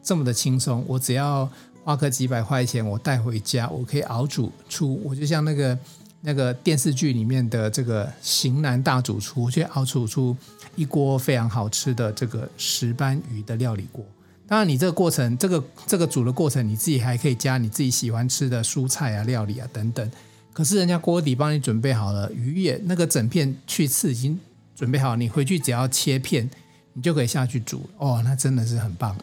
[0.00, 1.48] 这么的轻松，我只要
[1.82, 5.78] 花个几百块钱，我带回家，我可以熬煮出，我就像那个
[6.20, 10.36] 那个电视剧里面的这个型男大主厨，我去熬煮出
[10.76, 14.04] 一锅非常好吃的这个石斑鱼的料理锅。
[14.52, 20.10] 当然，你这个过程，这个这个煮的过程，你自己还可以加你自己喜欢吃的蔬菜啊、料理啊等等。
[20.52, 24.38] 可是人家锅底帮你准备好了，鱼也那个整片去刺已经
[24.76, 26.50] 准备好，你回去只要切片，
[26.92, 27.88] 你就可以下去煮。
[27.96, 29.16] 哦，那真的是很棒。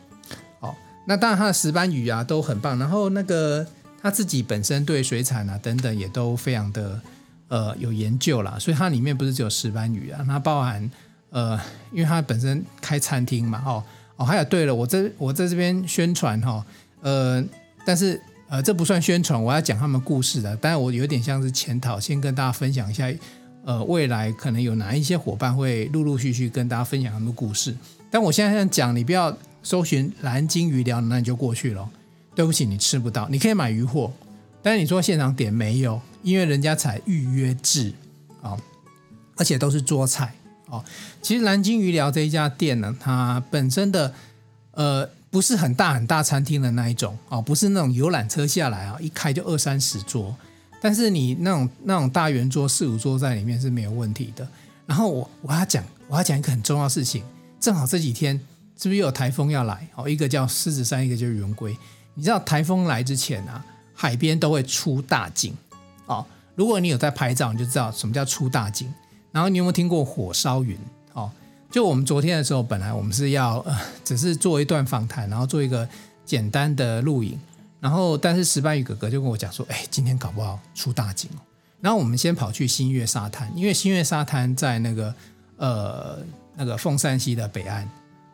[0.62, 0.74] 哦，
[1.06, 2.80] 那当然它的石斑鱼啊都很棒。
[2.80, 3.64] 然后那个
[4.02, 7.00] 他自己本身对水产啊等等也都非常的
[7.50, 10.90] 呃有研究啦，所以它里面不是只有石斑鱼啊，它包含
[11.30, 11.56] 呃，
[11.92, 13.84] 因为它本身开餐厅嘛，哦。
[14.20, 16.64] 哦，还有对了，我这我在这边宣传哈，
[17.02, 17.42] 呃，
[17.86, 20.54] 但是呃，这不算宣传，我要讲他们故事的。
[20.58, 23.10] 当然，我有点像是检讨，先跟大家分享一下，
[23.64, 27.74] 呃，未来可能有哪一些伙伴会陆陆续续跟大家分享他们故事。
[28.12, 31.90] 但我现在这样讲，你不要搜寻蓝鲸鱼寮，那你就过去了。
[32.36, 34.12] 对不起，你吃不到，你可以买鱼货，
[34.62, 37.94] 但是你说现场点没有，因为人家采预约制
[38.42, 38.58] 啊，
[39.38, 40.34] 而且都是桌菜。
[40.70, 40.84] 哦，
[41.22, 44.14] 其实蓝鲸鱼寮这一家店呢，它本身的
[44.72, 50.36] 呃不是很大很大餐厅的那一种哦，不是那种游览车下来啊，一开就二三十桌，
[50.82, 54.48] 但是你那种那种大圆桌四五桌在里面是没有问题的。
[54.86, 57.24] 然后我我要讲我要讲一个很重要事情，
[57.60, 58.36] 正好这几天
[58.76, 59.88] 是不是又有台风要来？
[59.96, 61.78] 哦，一个叫狮子山，一个叫圆规。
[62.16, 65.56] 你知道台风来之前啊，海边都会出大景
[66.08, 66.26] 哦。
[66.56, 68.92] 如果你有在拍照，你就知道什么叫出大景。
[69.32, 70.78] 然后你有没有听过火烧云？
[71.14, 71.30] 哦，
[71.72, 75.88] 就我们昨天的时候，本来我们是要呃，只是做一段访谈，然后做一个
[76.26, 77.38] 简单的录影，
[77.80, 81.40] 然后但是石斑鱼哥哥就跟我讲说，哎，今天搞不好出大景哦。
[81.82, 85.14] 然后我们先跑去新月沙滩，因为新月沙滩在那个
[85.58, 86.20] 呃
[86.56, 87.88] 那个凤山溪的北岸，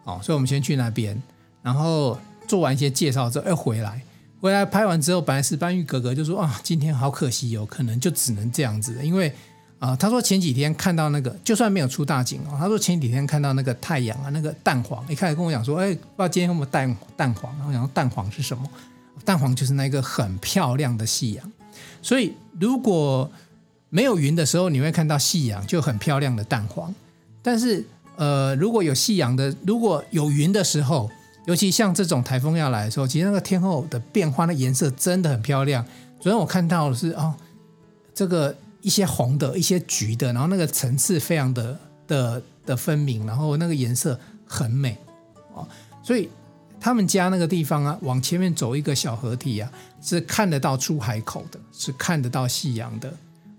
[0.05, 1.21] 哦，所以我们先去那边，
[1.61, 4.01] 然后做完一些介绍之后，又回来，
[4.39, 9.33] 回来拍完之后，本来石斑鱼哥哥就说啊，今天好可惜有可能就只能这样子，因为。
[9.77, 18.67] 啊、他说前几天看到那个，就算没有出大景哦，他说前几天看到那个太阳啊，那个蛋黄，一开始跟我讲说，哎，不知道今天有没有蛋蛋黄，然后讲蛋黄是什么？
[19.23, 21.51] 蛋黄就是那个很漂亮的夕阳，
[22.01, 23.29] 所以如果
[23.89, 26.91] 没有云的时候，你会看到夕阳就很漂亮的蛋黄，
[27.43, 27.85] 但是
[28.15, 31.11] 呃，如果有夕阳的，如果有云的时候，
[31.45, 35.85] 尤其像这种台风要来的时候，其实那个天后的变化，那颜色真的很漂亮。
[36.19, 37.35] 昨天我看到的是哦，
[38.15, 38.55] 这个。
[38.85, 41.75] 一些红的，一些橘的，然后那个层次非常的
[42.07, 44.95] 的的分明，然后那个颜色很美
[45.55, 45.67] 哦，
[46.03, 46.29] 所以
[46.79, 49.71] 他们家那个地方啊，往前面走一个小河堤啊，
[50.03, 53.11] 是看得到出海口的，是看得到夕阳的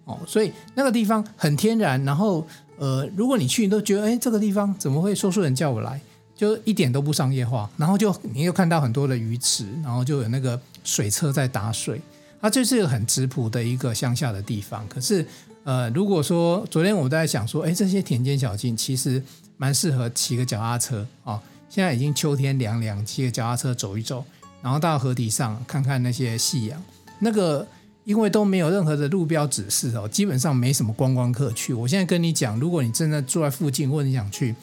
[0.05, 2.05] 哦，所以那个地方很天然。
[2.05, 2.47] 然后
[2.79, 6.01] 呃，如果你去，你都觉得哎，这个地方怎么会说书人叫我来，
[6.37, 7.69] 就一点都不商业化。
[7.77, 12.01] 然后就你又看到很多的鱼池，然后就有那个水车在打水。
[12.47, 15.27] 它就是一个很质朴的一个乡下的地方，可是，
[15.65, 19.21] 呃，如果说昨天我在想说，哎，这些田间小径其实
[19.57, 21.41] 蛮适合骑个脚踏车啊、哦。
[21.69, 24.25] 现在已经秋天凉凉，骑个脚踏车走一走，
[24.63, 26.81] 然后到河堤上看看那些夕阳。
[27.19, 27.67] 那个
[28.05, 31.75] 因为都没有任何的路标指示哦，基本上没什么观光客去。
[31.75, 34.55] 我现在跟你讲，如果你真的住在附近，或者你想去，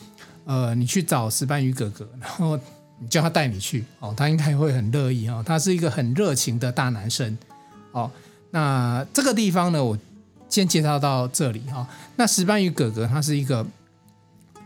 [0.46, 2.58] 呃，你去找石斑鱼哥哥，然后
[2.98, 5.43] 你叫他带你去哦，他应该会很乐意哦。
[5.46, 7.38] 他是一个很热情的大男生。
[7.93, 8.12] 哦，
[8.51, 9.97] 那这个地方呢，我
[10.49, 11.88] 先介绍到这里哈、哦。
[12.17, 13.65] 那石斑鱼哥哥他是一个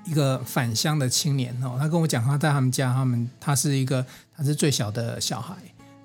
[0.06, 5.56] 一个返乡的青年哦，他跟我讲，他在他们家，他们他是一个他是最小的小孩。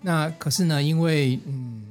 [0.02, 1.82] 那可是呢，因为嗯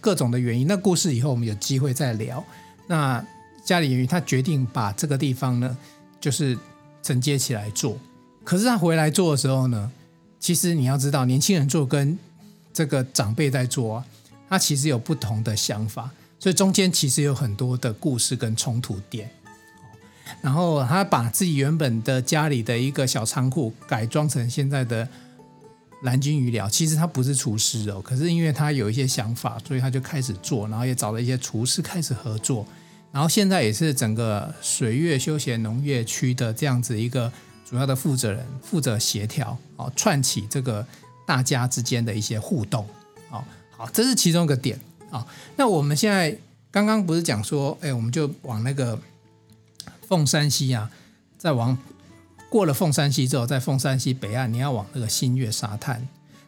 [0.00, 2.42] 各种的原因，那故事以后我们有机会再聊。
[2.86, 3.24] 那
[3.64, 5.76] 家里原因，他决定把这个地方呢，
[6.20, 6.56] 就是
[7.02, 7.96] 承接起来做。
[8.42, 9.90] 可是他回来做的时候呢，
[10.38, 12.18] 其实你要知道，年轻人做跟
[12.72, 14.04] 这个长辈在做啊，
[14.50, 19.30] 他其实有不同的想法，所以中间其实有很多的故事跟冲突点。
[20.42, 25.08] 然后他把自己原本的家里的一个小仓库改装成现在的
[26.02, 26.68] 蓝鲸鱼寮。
[26.68, 32.66] 其实他不是厨师哦，可是因为他有一些想法，所以他就开始做，然后也找了一些厨师开始合作。
[33.12, 37.30] 然后现在也是整个水月休闲农业区的这样子一个
[37.68, 40.86] 主要的负责人，负责协调哦，串起这个
[41.26, 42.86] 大家之间的一些互动。
[43.30, 43.44] 哦，
[43.80, 44.78] 好，这是其中一个点
[45.10, 45.26] 啊。
[45.56, 46.36] 那我们现在
[46.70, 48.98] 刚刚不是讲说，哎，我们就往那个。
[50.06, 50.90] 凤山西啊，
[51.38, 51.78] 再往
[52.48, 56.04] 过了凤山西之后，在凤山西北岸，你要往那个新月沙滩。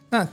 [0.09, 0.27] 那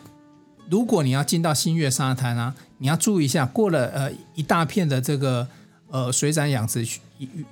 [0.68, 5.46] 如果你要进到新月沙滩啊，你要注意一下，过了呃一大片的这个
[5.90, 7.00] 呃水产养殖区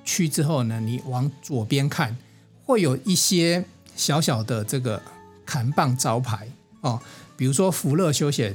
[0.03, 2.17] 区之后呢，你往左边看，
[2.65, 3.63] 会有一些
[3.95, 5.01] 小小的这个
[5.45, 6.45] 砍棒招牌
[6.81, 6.99] 哦，
[7.37, 8.53] 比如说福乐休闲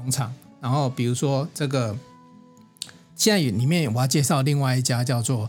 [0.00, 1.96] 农场，然后比如说这个
[3.14, 5.48] 现在里面我要介绍另外一家叫做。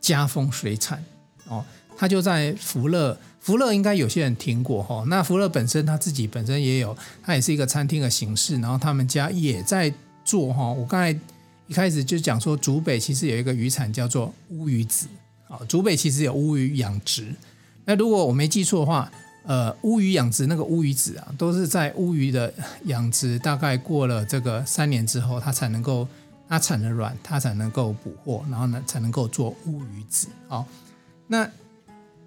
[0.00, 1.04] 家丰水产
[1.48, 1.62] 哦，
[1.96, 5.04] 他就在福乐，福乐应该有些人听过哈。
[5.08, 9.92] 那福乐本身他自己本身也有，他也是一个餐厅的形式，然后他们家也在
[10.24, 10.70] 做哈。
[10.70, 11.10] 我刚才
[11.66, 15.08] 一开始就讲说，竹北其实有一个渔产叫做乌鱼子
[15.48, 17.34] 啊，竹北其实有乌鱼养殖。
[17.84, 19.10] 那如果我没记错的话，
[19.48, 26.06] 呃，乌鱼养殖那个乌鱼子啊，都是在乌鱼的养殖大概过了这个三年之后，它才能够。
[26.50, 30.28] 它产了卵，它才能够捕获，然后呢才能够做乌鱼子。
[30.48, 30.66] 好，
[31.26, 31.46] 那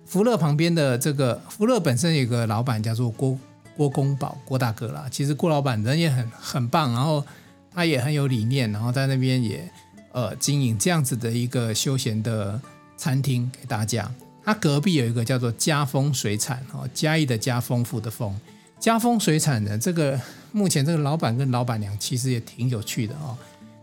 [0.05, 3.35] 福乐旁边的这个福乐本身有个老板叫做郭
[3.75, 5.07] 郭公宝郭大哥啦。
[5.09, 7.25] 其实郭老板人也很很棒，然后
[7.73, 9.67] 他也很有理念，然后在那边也
[10.11, 12.61] 呃经营这样子的一个休闲的
[12.95, 14.07] 餐厅给大家。
[14.43, 18.35] 他隔壁有一个叫做嘉丰水产哦，嘉义的嘉丰富的丰，
[18.79, 20.19] 嘉丰水产的这个
[20.51, 23.37] 目前这个老板跟老板娘其实也挺有趣的哦。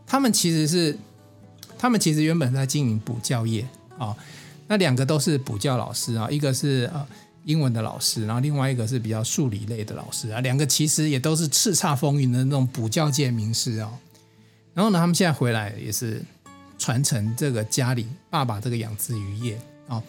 [0.05, 0.99] 他们其实是，
[1.79, 3.63] 他们其实原本在经营补教业
[3.99, 4.17] 啊、哦，
[4.67, 7.07] 那两个都是补教老师啊，一个是呃
[7.45, 13.93] 英文的老师，然后另外一个是比较数理类的老师啊，两个其实也都是叱咤风云的那种补教界名师哦。
[14.75, 16.21] 然后呢，他们现在回来也是
[16.79, 20.03] 传承这个家里爸爸这个养殖渔业、哦。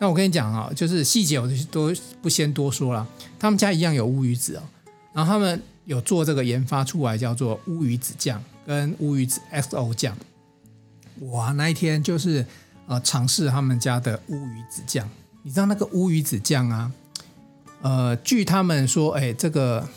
[0.00, 3.06] 那我跟你讲啊，就是细节我就都不先多说了。
[3.38, 4.62] 他们家一样有乌鱼子哦，
[5.12, 8.42] 然后他们有做这个研发出来叫做乌鱼子酱。
[8.66, 10.16] 跟乌鱼子 XO 酱，
[11.22, 12.46] 哇，那一天就是
[12.86, 15.08] 呃尝试他们家的乌鱼子酱。
[15.42, 16.92] 你知道那个乌鱼子酱啊？
[17.82, 19.88] 呃，据他们说，哎，这个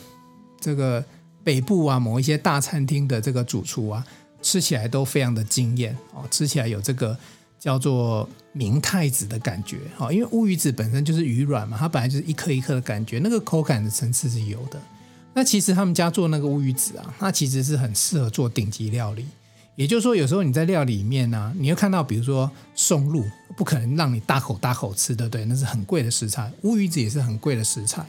[0.60, 1.04] 这个
[1.44, 4.04] 北部啊某一些大餐厅的这个主厨啊，
[4.42, 7.16] 吃起来都非常的惊艳哦，吃起来有这个
[7.64, 14.78] 叫做明太子的感觉哈，因为乌鱼子本身就是鱼卵嘛，它本来就是一颗一颗的感觉，那个口感的层次是有的。
[15.34, 19.26] 那其实他们家做那个乌鱼子啊，它其实是很适合做顶级料理。
[19.78, 23.24] 也就是说，有时候你在料理里面呢、啊，你会看到，比如说松露，
[23.56, 25.46] 不可能让你大口大口吃，对不对？
[25.46, 26.52] 那是很贵的食材。
[26.64, 28.06] 乌鱼子也是很贵的食材。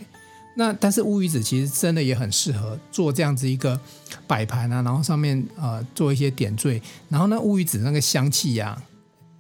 [0.57, 3.81] 那但是乌鱼子其实真的也很适合做这样子一个
[4.27, 8.83] 摆盘啊，然后上面呃做一些点缀，然后那乌鱼子那个香气呀、啊，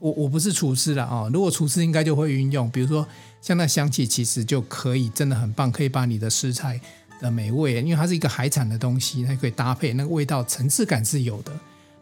[0.05, 3.07] 我我不是厨师了啊，如果厨师应该就会运用，比如说
[3.41, 6.79] 像那香气，其实就可以真的很棒，可以把你的食材。
[7.21, 11.53] 的美味，因为它是一个海产的东西，它可以搭配，那个味道层次感是有的。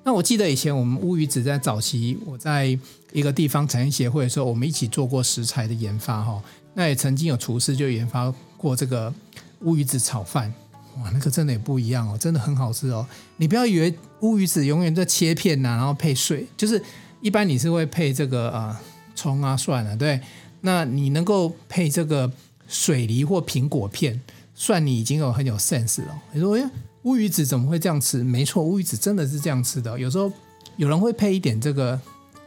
[0.02, 2.76] 那我记得以前我们乌鱼子在早期，我在
[3.12, 6.42] 一个地方产业协会的时候，我们一起做过食材的研发哈。
[6.74, 9.12] 那也曾经有厨师就研发过这个
[9.60, 10.52] 乌鱼子炒饭，
[10.96, 13.06] 哇，那个真的也不一样哦，真的很好吃哦。
[13.36, 16.82] 你不要以为乌鱼子永远在切片呐、然后配碎，就是
[17.22, 18.78] 一般你是会配这个啊
[19.14, 20.20] 葱啊蒜啊，对，
[20.60, 22.30] 那你能够配这个
[22.68, 24.20] 水梨或苹果片。
[24.54, 26.22] 算你已经有很有 sense 了。
[26.30, 26.70] 你说，哎，
[27.02, 28.22] 乌鱼子怎么会这样吃？
[28.22, 29.98] 没错，乌鱼子真的是这样吃的。
[29.98, 30.30] 有时候
[30.76, 31.98] 有人会配一点这个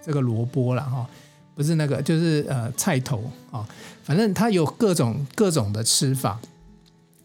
[0.05, 1.05] 这个萝卜啦，哈，
[1.55, 3.67] 不是那个，就是呃菜头啊，
[4.03, 6.39] 反正它有各种各种的吃法。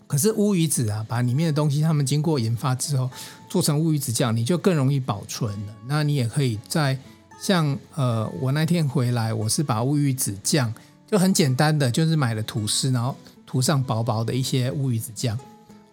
[0.08, 3.08] 可是乌鱼子啊，把里面的东西他们经过研发之后
[3.48, 5.74] 做成乌鱼子酱，你就更容易保存了。
[5.86, 6.98] 那你也可以在
[7.40, 10.72] 像呃，我那天回来，我是把乌鱼子酱
[11.10, 13.16] 就很简单的，就是买了吐司，然后。
[13.46, 15.36] 涂上薄薄的一些乌鱼子酱，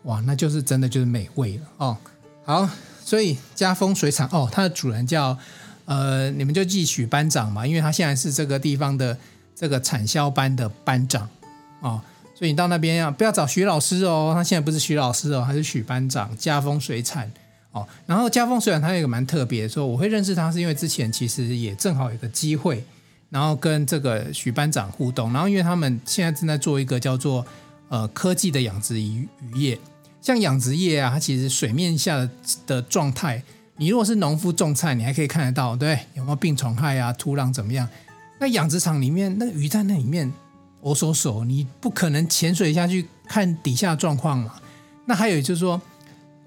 [0.03, 1.97] 哇，那就是真的就是美味了哦。
[2.45, 2.69] 好，
[3.03, 5.36] 所以家丰水产哦，它的主人叫
[5.86, 9.17] 呃，你们就记许班长嘛，因为他现在是这个地方的
[9.55, 11.27] 这个产销班的班长
[11.79, 11.99] 哦，
[12.36, 14.33] 所以你到那边要不要找许老师哦？
[14.36, 16.38] 他现在不是许老师哦，他是许班长。
[16.38, 17.31] 家丰水产
[17.77, 22.83] 哦，然后佳丰虽然他有一个蛮特别的，说我会认识他是因为之前其实也正好有个机会，
[23.29, 27.45] 然后跟这个许班长互动，然后因为他们现在正在做一个叫做
[27.89, 29.79] 呃科技的养殖鱼渔业，
[30.21, 32.29] 像养殖业啊，它其实水面下的
[32.65, 33.41] 的状态，
[33.77, 37.87] 你如果是农夫种菜，你还可以看得到，对，有没有病虫害啊，土壤怎么样？
[38.39, 40.31] 那养殖场里面，那个鱼在那里面，
[40.79, 44.53] 我所手，你不可能潜水下去看底下状况嘛。
[45.05, 45.81] 那还有就是说，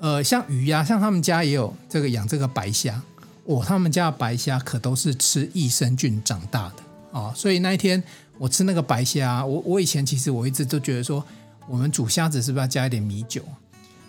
[0.00, 3.00] 呃，像鱼呀、像他们家也有这个养这个白虾，
[3.44, 6.76] 哦，他们家的白虾可都是吃益生菌长大的
[7.12, 7.32] 哦。
[7.36, 8.02] 所以那一天
[8.38, 11.24] 我吃那个白虾，我我以前其实我一直都觉得说，
[11.68, 13.42] 我们煮虾子是不是要加一点米酒？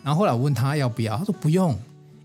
[0.03, 1.77] 然后后来我问他要不要，他说不用，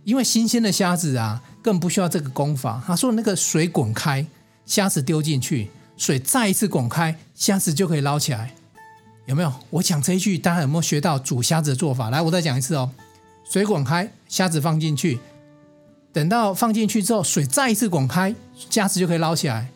[0.04, 2.82] 因为新鲜的虾子啊，更不需要这个功法。
[2.86, 4.24] 他说那个水滚开。
[4.66, 8.52] 虾子丢进去，水再一次滚开，虾子就可以捞起来，
[9.26, 9.52] 有没有？
[9.70, 12.10] 我讲这一句，大家有没有学到煮虾子的做法？
[12.10, 12.90] 来，我再讲一次哦。
[13.48, 15.18] 水滚开，虾子放进去，
[16.12, 18.34] 等到放进去之后，水再一次滚开，
[18.70, 19.68] 虾子就可以捞起来。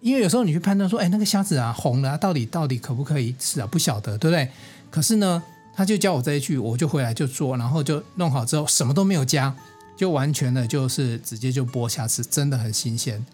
[0.00, 3.66] 因为有时候你去判断说，哎，那个虾子啊红了，到底到底可不可以吃啊？
[3.66, 4.48] 不晓得，对不对？
[4.90, 5.40] 可是呢，
[5.74, 9.54] 他就教我这一句，我就回来就做，然后就弄好之后，什么都没有加，
[9.96, 13.24] 就完全的就是直接就剥虾子，真的很新鲜。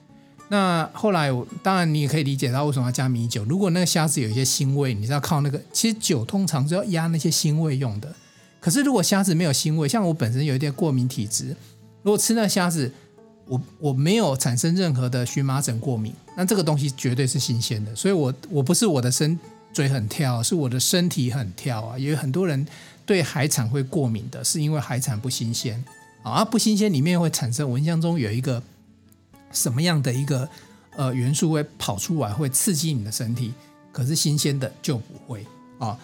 [0.51, 1.31] 那后来，
[1.63, 3.45] 当然你也可以理解到为什么要加米酒。
[3.45, 5.59] 如果那个虾子有一些腥味，你是要靠那个。
[5.73, 8.15] 其实酒通常是要压那些腥味用的。
[8.61, 11.57] 可是如果虾子没有腥味，像我本身有一点过敏体质，
[12.03, 12.91] 如果吃那虾子，
[13.47, 17.95] 我我没有产生任何的荨麻疹过敏，那这个东西绝对是新鲜的。
[17.95, 19.39] 所以我我不是我的身
[19.73, 21.99] 嘴很挑，是我的身体很挑啊。
[21.99, 22.67] 也有很多人
[23.07, 25.85] 对海产会过敏的，是因为海产不新鲜
[26.23, 28.63] 啊，不新鲜里面会产生，蚊香中有一个。
[29.51, 30.47] 什么样的一个
[30.95, 33.55] 呃元素会跑出来，会刺激你的身体？
[33.91, 35.43] 可是新鲜的就不会
[35.79, 35.99] 啊、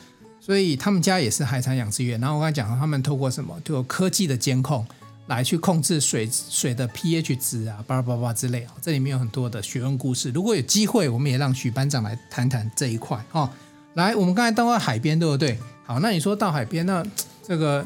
[0.45, 2.19] 所以他们家也是海产养殖业。
[2.19, 3.59] 然后我刚才讲了，他们透过什么？
[3.65, 4.87] 就有科技的监控
[5.29, 8.75] 来去控制水水的 pH 值啊，巴拉巴拉之类啊。
[8.83, 10.31] 这里面有很多的学问故事。
[10.33, 13.49] 如果有机会，我们也让许班长来谈谈这一块哦。
[13.95, 15.59] 来，我们刚才到了海边，对不对？
[15.87, 17.03] 好，那你说到海边，那
[17.43, 17.83] 这个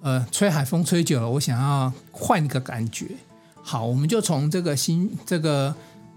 [0.00, 3.08] 呃吹海风吹久了，我想要换一个感觉。
[3.60, 5.74] 好，我们就从这个新这个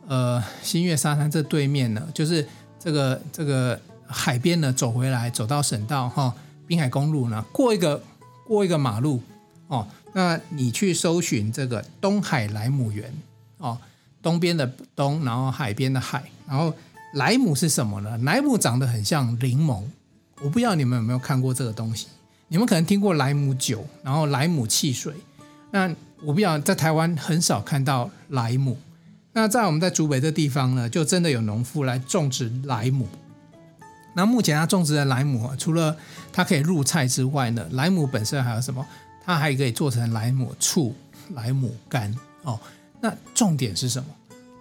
[0.08, 2.48] 呃新月沙滩这对面呢，就是
[2.80, 3.78] 这个这个
[4.13, 6.34] 海边呢走回来，走到省道哈，
[6.67, 8.02] 滨海公路呢过一个
[8.47, 9.21] 过一个马路
[9.67, 13.12] 哦，那你去搜寻这个东海莱姆园
[13.58, 13.78] 哦，
[14.21, 16.73] 东边的东，然后海边的海，然后
[17.15, 18.17] 莱姆是什么呢？
[18.19, 19.84] 莱姆长得很像柠檬，
[20.41, 22.08] 我不知道你们有没有看过这个东西，
[22.47, 25.13] 你们可能听过莱姆酒，然后莱姆汽水，
[25.71, 25.93] 那。
[26.26, 28.78] 我不晓得在台湾很少看到莱姆，
[29.34, 33.06] 那在我们在竹北这地方呢，就真的有农夫来种植莱姆。
[34.13, 35.95] 那目前他种植的莱姆，除了
[36.32, 38.86] 它可以入菜之外呢，莱姆本身还有什么？
[39.26, 40.95] 它还可以做成莱姆醋、
[41.34, 42.60] 莱姆干哦。
[43.02, 44.10] 那重点是什么？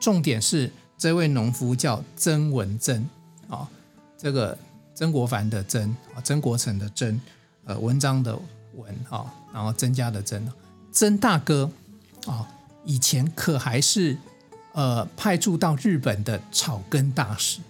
[0.00, 3.08] 重点是这位农夫叫曾文珍
[3.48, 3.68] 啊，
[4.16, 4.56] 这个
[4.94, 7.20] 曾国藩的曾啊，曾国成的曾，
[7.64, 8.38] 呃，文章的
[8.74, 10.46] 文啊，然后曾家的曾。
[10.92, 11.70] 曾大哥
[12.26, 12.48] 啊，
[12.84, 14.16] 以前可还是
[14.72, 17.60] 呃派驻到日本的草根大使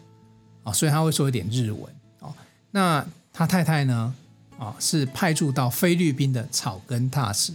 [0.62, 1.82] 啊，所以他会说一点日文
[2.20, 2.32] 哦。
[2.70, 4.14] 那他太太呢
[4.58, 7.52] 啊，是派驻到菲律宾的草根大使。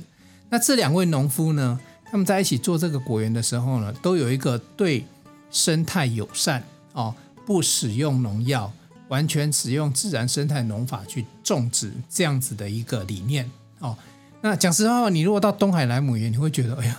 [0.49, 5.05] 那这两位农夫呢，他们在一起做这个果园的时候呢，都有一个对
[5.51, 7.13] 生态友善哦，
[7.45, 8.71] 不使用农药，
[9.07, 13.97] 完全使用自然生态农法去种植这样子的一个理念哦。
[14.41, 16.97] 那讲实话，你如果到东海莱姆园，你会觉得哎呀，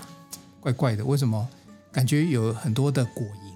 [0.60, 1.04] 怪怪的。
[1.04, 1.48] 为什么？
[1.90, 3.47] 感觉有很多的果蝇，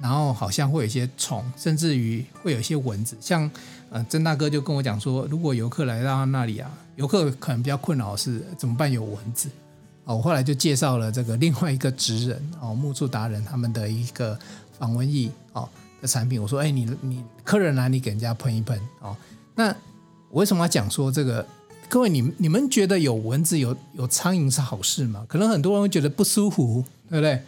[0.00, 3.16] 然后好像会有一些虫，甚至于会有一些蚊子。
[3.20, 3.50] 像
[3.90, 8.90] 呃，曾大哥就跟我讲说，如果游客来到他那里啊，游客可能比较困扰是怎么办？
[8.90, 9.48] 有蚊子
[10.04, 10.16] 哦。
[10.16, 14.38] 我后来就介绍了这个另外一个职人哦，木柱达人他们的一个
[14.78, 15.68] 防蚊液哦
[16.02, 16.42] 的产品。
[16.42, 19.16] 我说，哎，你你客人来，你给人家喷一喷哦。
[19.54, 19.68] 那
[20.30, 21.46] 我为什么要讲说这个？
[21.88, 25.24] 各位，你你们觉得有蚊子、有有苍蝇是好事吗？
[25.28, 27.40] 可能很多人会觉得不舒服，对不对？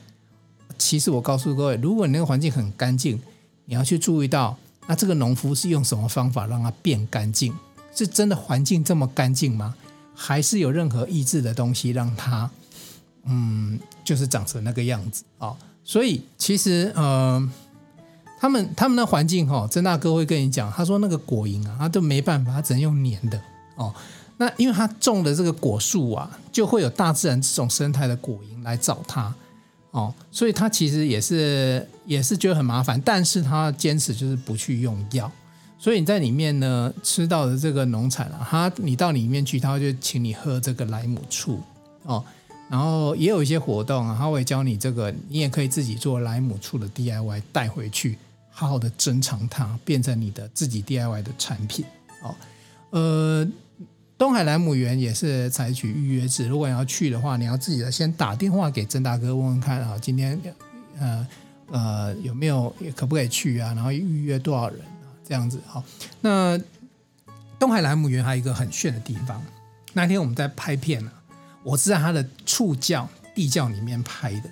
[0.76, 3.20] 其实我告诉各位，如果你那个环境很干净，
[3.64, 4.56] 你要去注意到，
[4.86, 7.54] 那这个农夫是用什么方法让它变干净？
[7.94, 9.74] 是真的环境这么干净吗？
[10.14, 12.50] 还是有任何抑制的东西让它，
[13.24, 15.56] 嗯，就是长成那个样子啊？
[15.84, 17.50] 所以其实，呃，
[18.38, 23.40] 他们他们的环境哈，曾大哥会跟你讲，他说那个果蝇啊，他都没办法，他只能用粘的
[23.76, 23.94] 哦。
[24.36, 29.34] 那因为他种的这个果树啊，就会有大自然这种生态的果蝇来找他，
[29.90, 35.30] 哦，所以他其实也是也是觉得很麻烦，但是他坚持就是不去用药，
[35.78, 41.60] 所以你在里面呢吃到的这个农产啊，他你到里面去，他就请你喝这个莱姆醋
[42.02, 42.22] 哦，
[42.68, 48.18] 然后也有一些活动啊，他会教你这个，你也可以自己做莱姆醋的 DIY 带回去，
[48.50, 51.84] 好好的珍藏它，变成你的自己 DIY 的产品
[52.22, 52.34] 哦，
[52.90, 53.48] 呃。
[54.18, 60.38] 东海莱姆园也是采取预约制，如果你要去的话，你要自己先打电话给曾大哥问问看啊，今天
[60.98, 61.26] 呃
[61.70, 63.72] 呃有没有可不可以去啊？
[63.74, 65.06] 然后预约多少人啊？
[65.24, 65.84] 这样子好。
[66.20, 66.58] 那
[67.60, 69.40] 东海莱姆园还有一个很炫的地方，
[69.92, 71.12] 那天我们在拍片呢，
[71.62, 74.50] 我是在他的醋窖地窖里面拍的，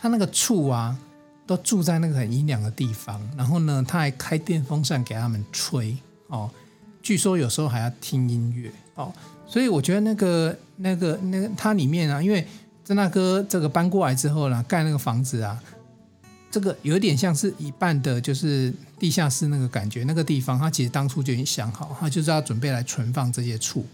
[0.00, 0.98] 他那个触啊
[1.46, 5.96] 都住在那个很阴凉的地方，然后呢他还开电风扇给他们吹
[6.26, 6.50] 哦。
[7.00, 9.12] 据说有时候还要听音乐哦，
[9.46, 12.46] 所以我觉得那个、那个、那个，它里面啊，因为
[12.84, 15.60] 曾大哥这个搬过来之后呢，盖那个房子啊，
[16.50, 20.04] 这个有点像是一半的，就是地下室那个感觉。
[20.04, 23.84] 那个地方他其实当初就已经想好，他就是要准备来存放这些醋，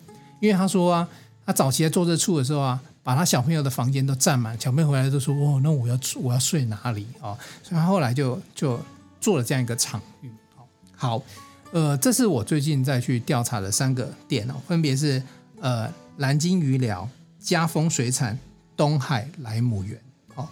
[0.40, 1.08] 因为他说啊，
[1.46, 7.32] 他早期在做这醋的时候啊，把他小朋友的房间都占满，小朋友回来都说哦，那我要我要睡哪里啊？
[7.62, 8.78] 所以他后来就就
[9.20, 10.30] 做了这样一个场域。
[10.94, 11.22] 好。
[11.72, 15.22] 呃，这是我最近在去调查的三个点哦，分别是
[15.60, 17.08] 呃蓝鲸鱼寮、
[17.38, 18.36] 佳丰水产、
[18.76, 19.96] 东海莱姆园。
[20.34, 20.48] 哦，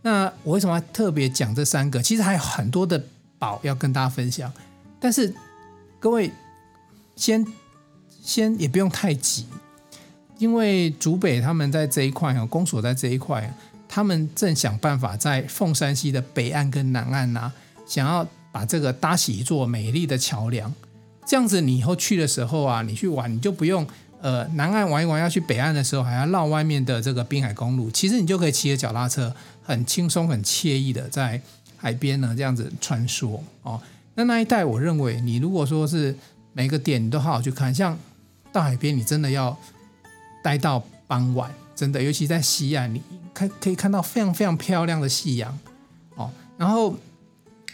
[0.00, 2.02] 那我为什么特别讲这三个？
[2.02, 3.04] 其实还有很多的
[3.38, 4.50] 宝要跟大家分享，
[4.98, 5.34] 但是
[6.00, 6.32] 各位
[7.16, 7.46] 先
[8.22, 9.44] 先也不用太急，
[10.38, 13.54] 因为竹北他们在这一块哦，公所在这一块，
[13.86, 17.52] 他们正想办法在凤山溪的北岸跟南岸啊，
[17.86, 18.26] 想要。
[18.52, 20.72] 把这个搭起一座美丽的桥梁，
[21.26, 23.84] 这样子你以后去的时候啊，你去玩你就不用
[24.20, 31.40] 呃南岸玩一玩，要去北岸的时候还要绕外面的这个滨海公路，其实你就可以骑着脚踏车，很轻松很惬意的在
[31.78, 33.80] 海边呢这样子穿梭哦。
[34.14, 36.14] 那那一带我认为你如果说是
[36.52, 37.98] 每个点你都好好去看，像
[38.52, 39.56] 到海边你真的要
[40.44, 43.00] 待到傍晚，真的尤其在西岸，你
[43.32, 45.58] 看可以看到非常非常漂亮的夕阳
[46.16, 46.94] 哦，然后。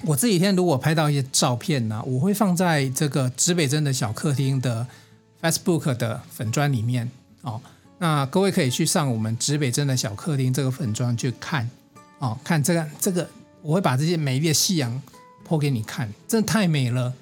[0.05, 4.87] 我这几天如果拍到一些照片呢，我会放在这个指北针的小客厅的
[5.43, 7.11] Facebook 的粉砖里面
[7.43, 7.61] 哦。
[7.99, 11.69] 那各位可以去上我们指北针的小客厅这个粉砖去看
[12.21, 13.29] 哦，看这个这个，
[13.61, 15.03] 我会把这些美丽的夕阳
[15.47, 17.13] po 给你看，真的太美了。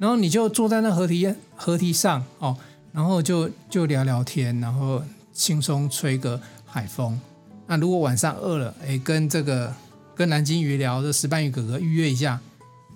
[0.00, 2.56] 然后你就坐在那河堤河堤上哦，
[2.92, 5.00] 然后就就聊聊天，然后
[5.32, 7.20] 轻松吹个海风。
[7.68, 9.72] 那如果晚上饿了，哎，跟这个。
[10.14, 12.40] 跟南京鱼聊的石斑鱼哥哥预约一下，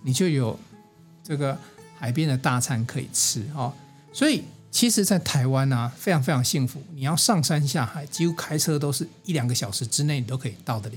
[0.03, 0.59] 你就有
[1.25, 1.59] 这个
[1.99, 3.73] 海边的大餐可以吃哦。
[4.13, 6.83] 所以其实，在台湾啊，非常非常幸福。
[6.95, 10.97] 你要上山下海，几乎开车都是一两个小时之内，你都可以到得了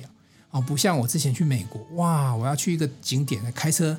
[0.51, 0.61] 哦。
[0.61, 3.97] 不像我之前去美国，哇，我要去一个景点，开车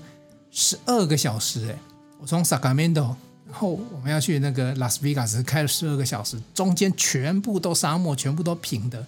[0.50, 1.76] 十二个小时诶。
[2.20, 3.16] 我从 Sacramento，
[3.46, 9.04] 然后我们要去那个拉斯维加斯，开了十二个小时，中间全部都沙漠，全部都平的，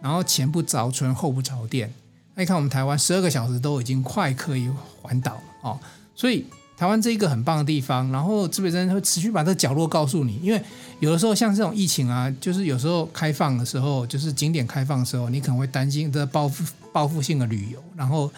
[0.00, 1.92] 然后前不着村后不着店。
[2.38, 4.70] 你看，我们台湾十二个小时都已经快可以
[5.02, 5.80] 环岛了哦，
[6.14, 8.08] 所以台湾这一个很棒的地方。
[8.12, 10.62] 然后指北针会持续把这个角落告诉你，因为
[11.00, 18.30] 有的时候像这种疫情啊，就是有时候开放的时候，就是景点开放的时候，你可能会担心这报复报复性的旅游，然后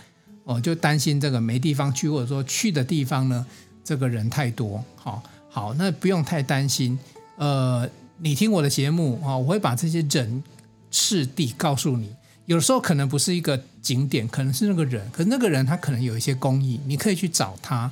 [0.44, 3.44] 哦就担心这个没地方去，或者说去的地方呢，
[3.84, 4.82] 这个人太多。
[4.96, 6.98] 好，好，那不用太担心。
[7.36, 7.86] 呃，
[8.16, 10.42] 你听我的节目啊，我会把这些人
[10.90, 12.08] 事地告诉你。
[12.50, 17.88] 有时候可能不是一个景点，可能是那个人，可是那个人他可能有一些公益，你可以去找他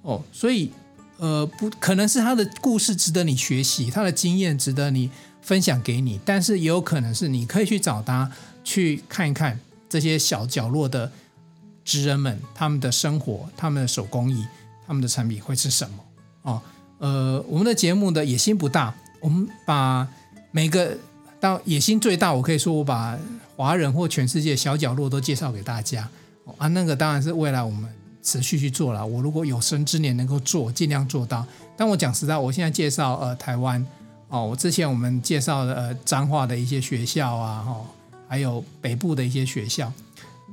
[0.00, 0.24] 哦。
[0.32, 0.72] 所以，
[1.18, 5.10] 呃，不可能是他的故事值得你学习，他的经验值得你
[5.42, 8.32] 分享给你，但是也有可能是你可以去找他
[8.64, 11.12] 去看一看这些小角落的
[11.84, 14.42] 职人们，他们的生活，他们的手工艺，
[14.86, 15.98] 他们的产品会是什么
[16.44, 16.62] 哦。
[16.96, 20.08] 呃，我们的节目的野心不大，我们把
[20.50, 20.96] 每个
[21.40, 23.18] 到野心最大，我可以说我把。
[23.58, 26.08] 华人或全世界小角落都介绍给大家
[26.58, 29.04] 啊，那个当然是未来我们持续去做了。
[29.04, 31.44] 我如果有生之年能够做，尽量做到。
[31.76, 33.84] 但我讲实在，我现在介绍呃台湾
[34.28, 37.84] 哦，我之前我们介绍的呃彰化的一些学校啊，哈，
[38.28, 39.92] 还有北部的一些学校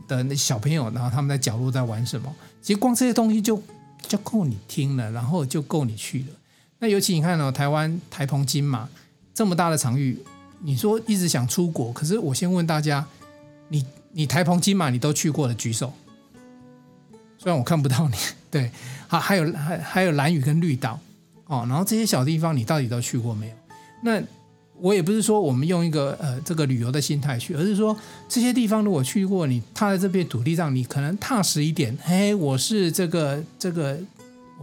[0.07, 2.35] 的那小朋友，然后他们在角落在玩什么？
[2.63, 3.61] 其实光这些东西就
[4.07, 6.25] 就够你听了，然后就够你去了。
[6.79, 8.89] 那尤其你看哦，台湾台澎金马
[9.31, 10.17] 这么大的场域。
[10.65, 13.05] 你说一直想出国，可是我先问大家，
[13.69, 15.93] 你你台澎金马你都去过的举手，
[17.37, 18.15] 虽然我看不到你，
[18.49, 18.71] 对，
[19.07, 20.99] 好，还有还还有蓝屿跟绿岛
[21.45, 23.53] 哦，然后这些小地方你到底都去过没有？
[24.01, 24.19] 那
[24.79, 27.95] 我也不是说我们用一个呃这个旅游的心态去，而是说
[28.27, 31.95] 这些地方如果去过，你踏在这片土地上，你可能踏实一点。
[32.01, 33.99] 嘿，我是这个这个，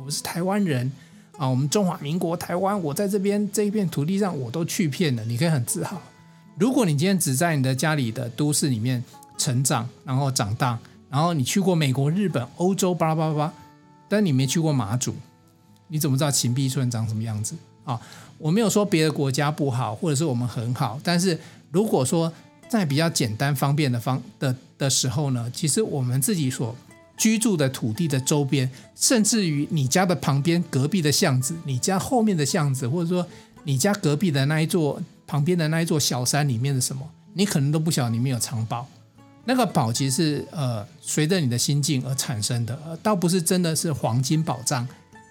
[0.04, 0.90] 我是台湾人
[1.38, 6.00] 啊，我们中华民国台湾，我在这边这一片土地上我都去遍了，你可以很自豪。
[6.58, 9.02] 如果你今天只在你的家里的都市里面
[9.38, 10.78] 成长，然后长大，
[11.08, 13.52] 然后你去过美国、日本、欧洲，巴拉巴拉巴拉，
[14.08, 15.14] 但你没去过马祖，
[15.88, 17.98] 你怎么知道秦壁村长什么样子啊？
[18.38, 21.38] 我没有说别的国家不好，或者是我们很好，但是
[21.70, 22.30] 如果说
[22.68, 26.76] 在比较简单方便的方的的时候呢，其实我们自己所
[27.22, 33.24] 居住的土地的周边，甚至于你家的旁边、隔壁的巷子、你家后面的巷子，或者说
[33.62, 38.88] 你家隔壁的那一座旁边的那一座小山里面的什么，你可能都不晓得里面有藏宝。
[39.44, 44.84] 那个宝其实呃随着你的心境而产生的，倒不是真的是黄金宝藏。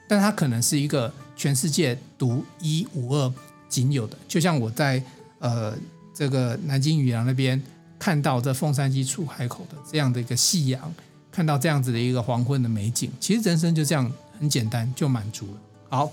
[0.08, 3.34] 但它可能是一个全世界独一无二、
[3.68, 5.04] 仅有的，就像我在
[5.40, 5.78] 呃
[6.14, 7.62] 这个南京雨阳那边
[8.00, 10.94] 看到这凤山西出海口的这样的一个夕阳，
[11.32, 15.54] 看到这样子的一个黄昏的美景，其实人生就这样很简单就满足了。
[15.90, 16.12] 好，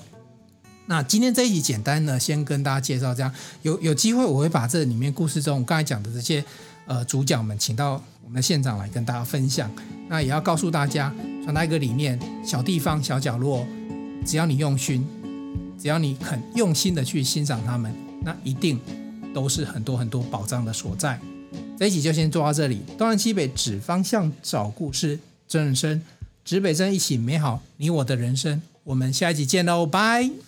[0.86, 6.44] 那今天这一集简单呢，先跟大家介绍这样，有有机会我会把这里面故事中我刚才讲的这些
[6.86, 9.70] 呃主角们请到我们的现场来跟大家分享，
[10.08, 11.12] 那也要告诉大家
[11.42, 13.66] 传达一个理念：小地方小角落。
[14.26, 15.06] 只要你用心，
[15.78, 17.90] 只要你肯用心的去欣赏他们，
[18.22, 18.78] 那一定
[19.32, 21.18] 都是很多很多宝藏的所在。
[21.78, 22.80] 这一集就先做到这里。
[22.96, 26.02] 东南西北指方向，找故事，真人生，
[26.44, 28.60] 指北针，一起美好你我的人生。
[28.84, 30.47] 我们下一集见喽，拜。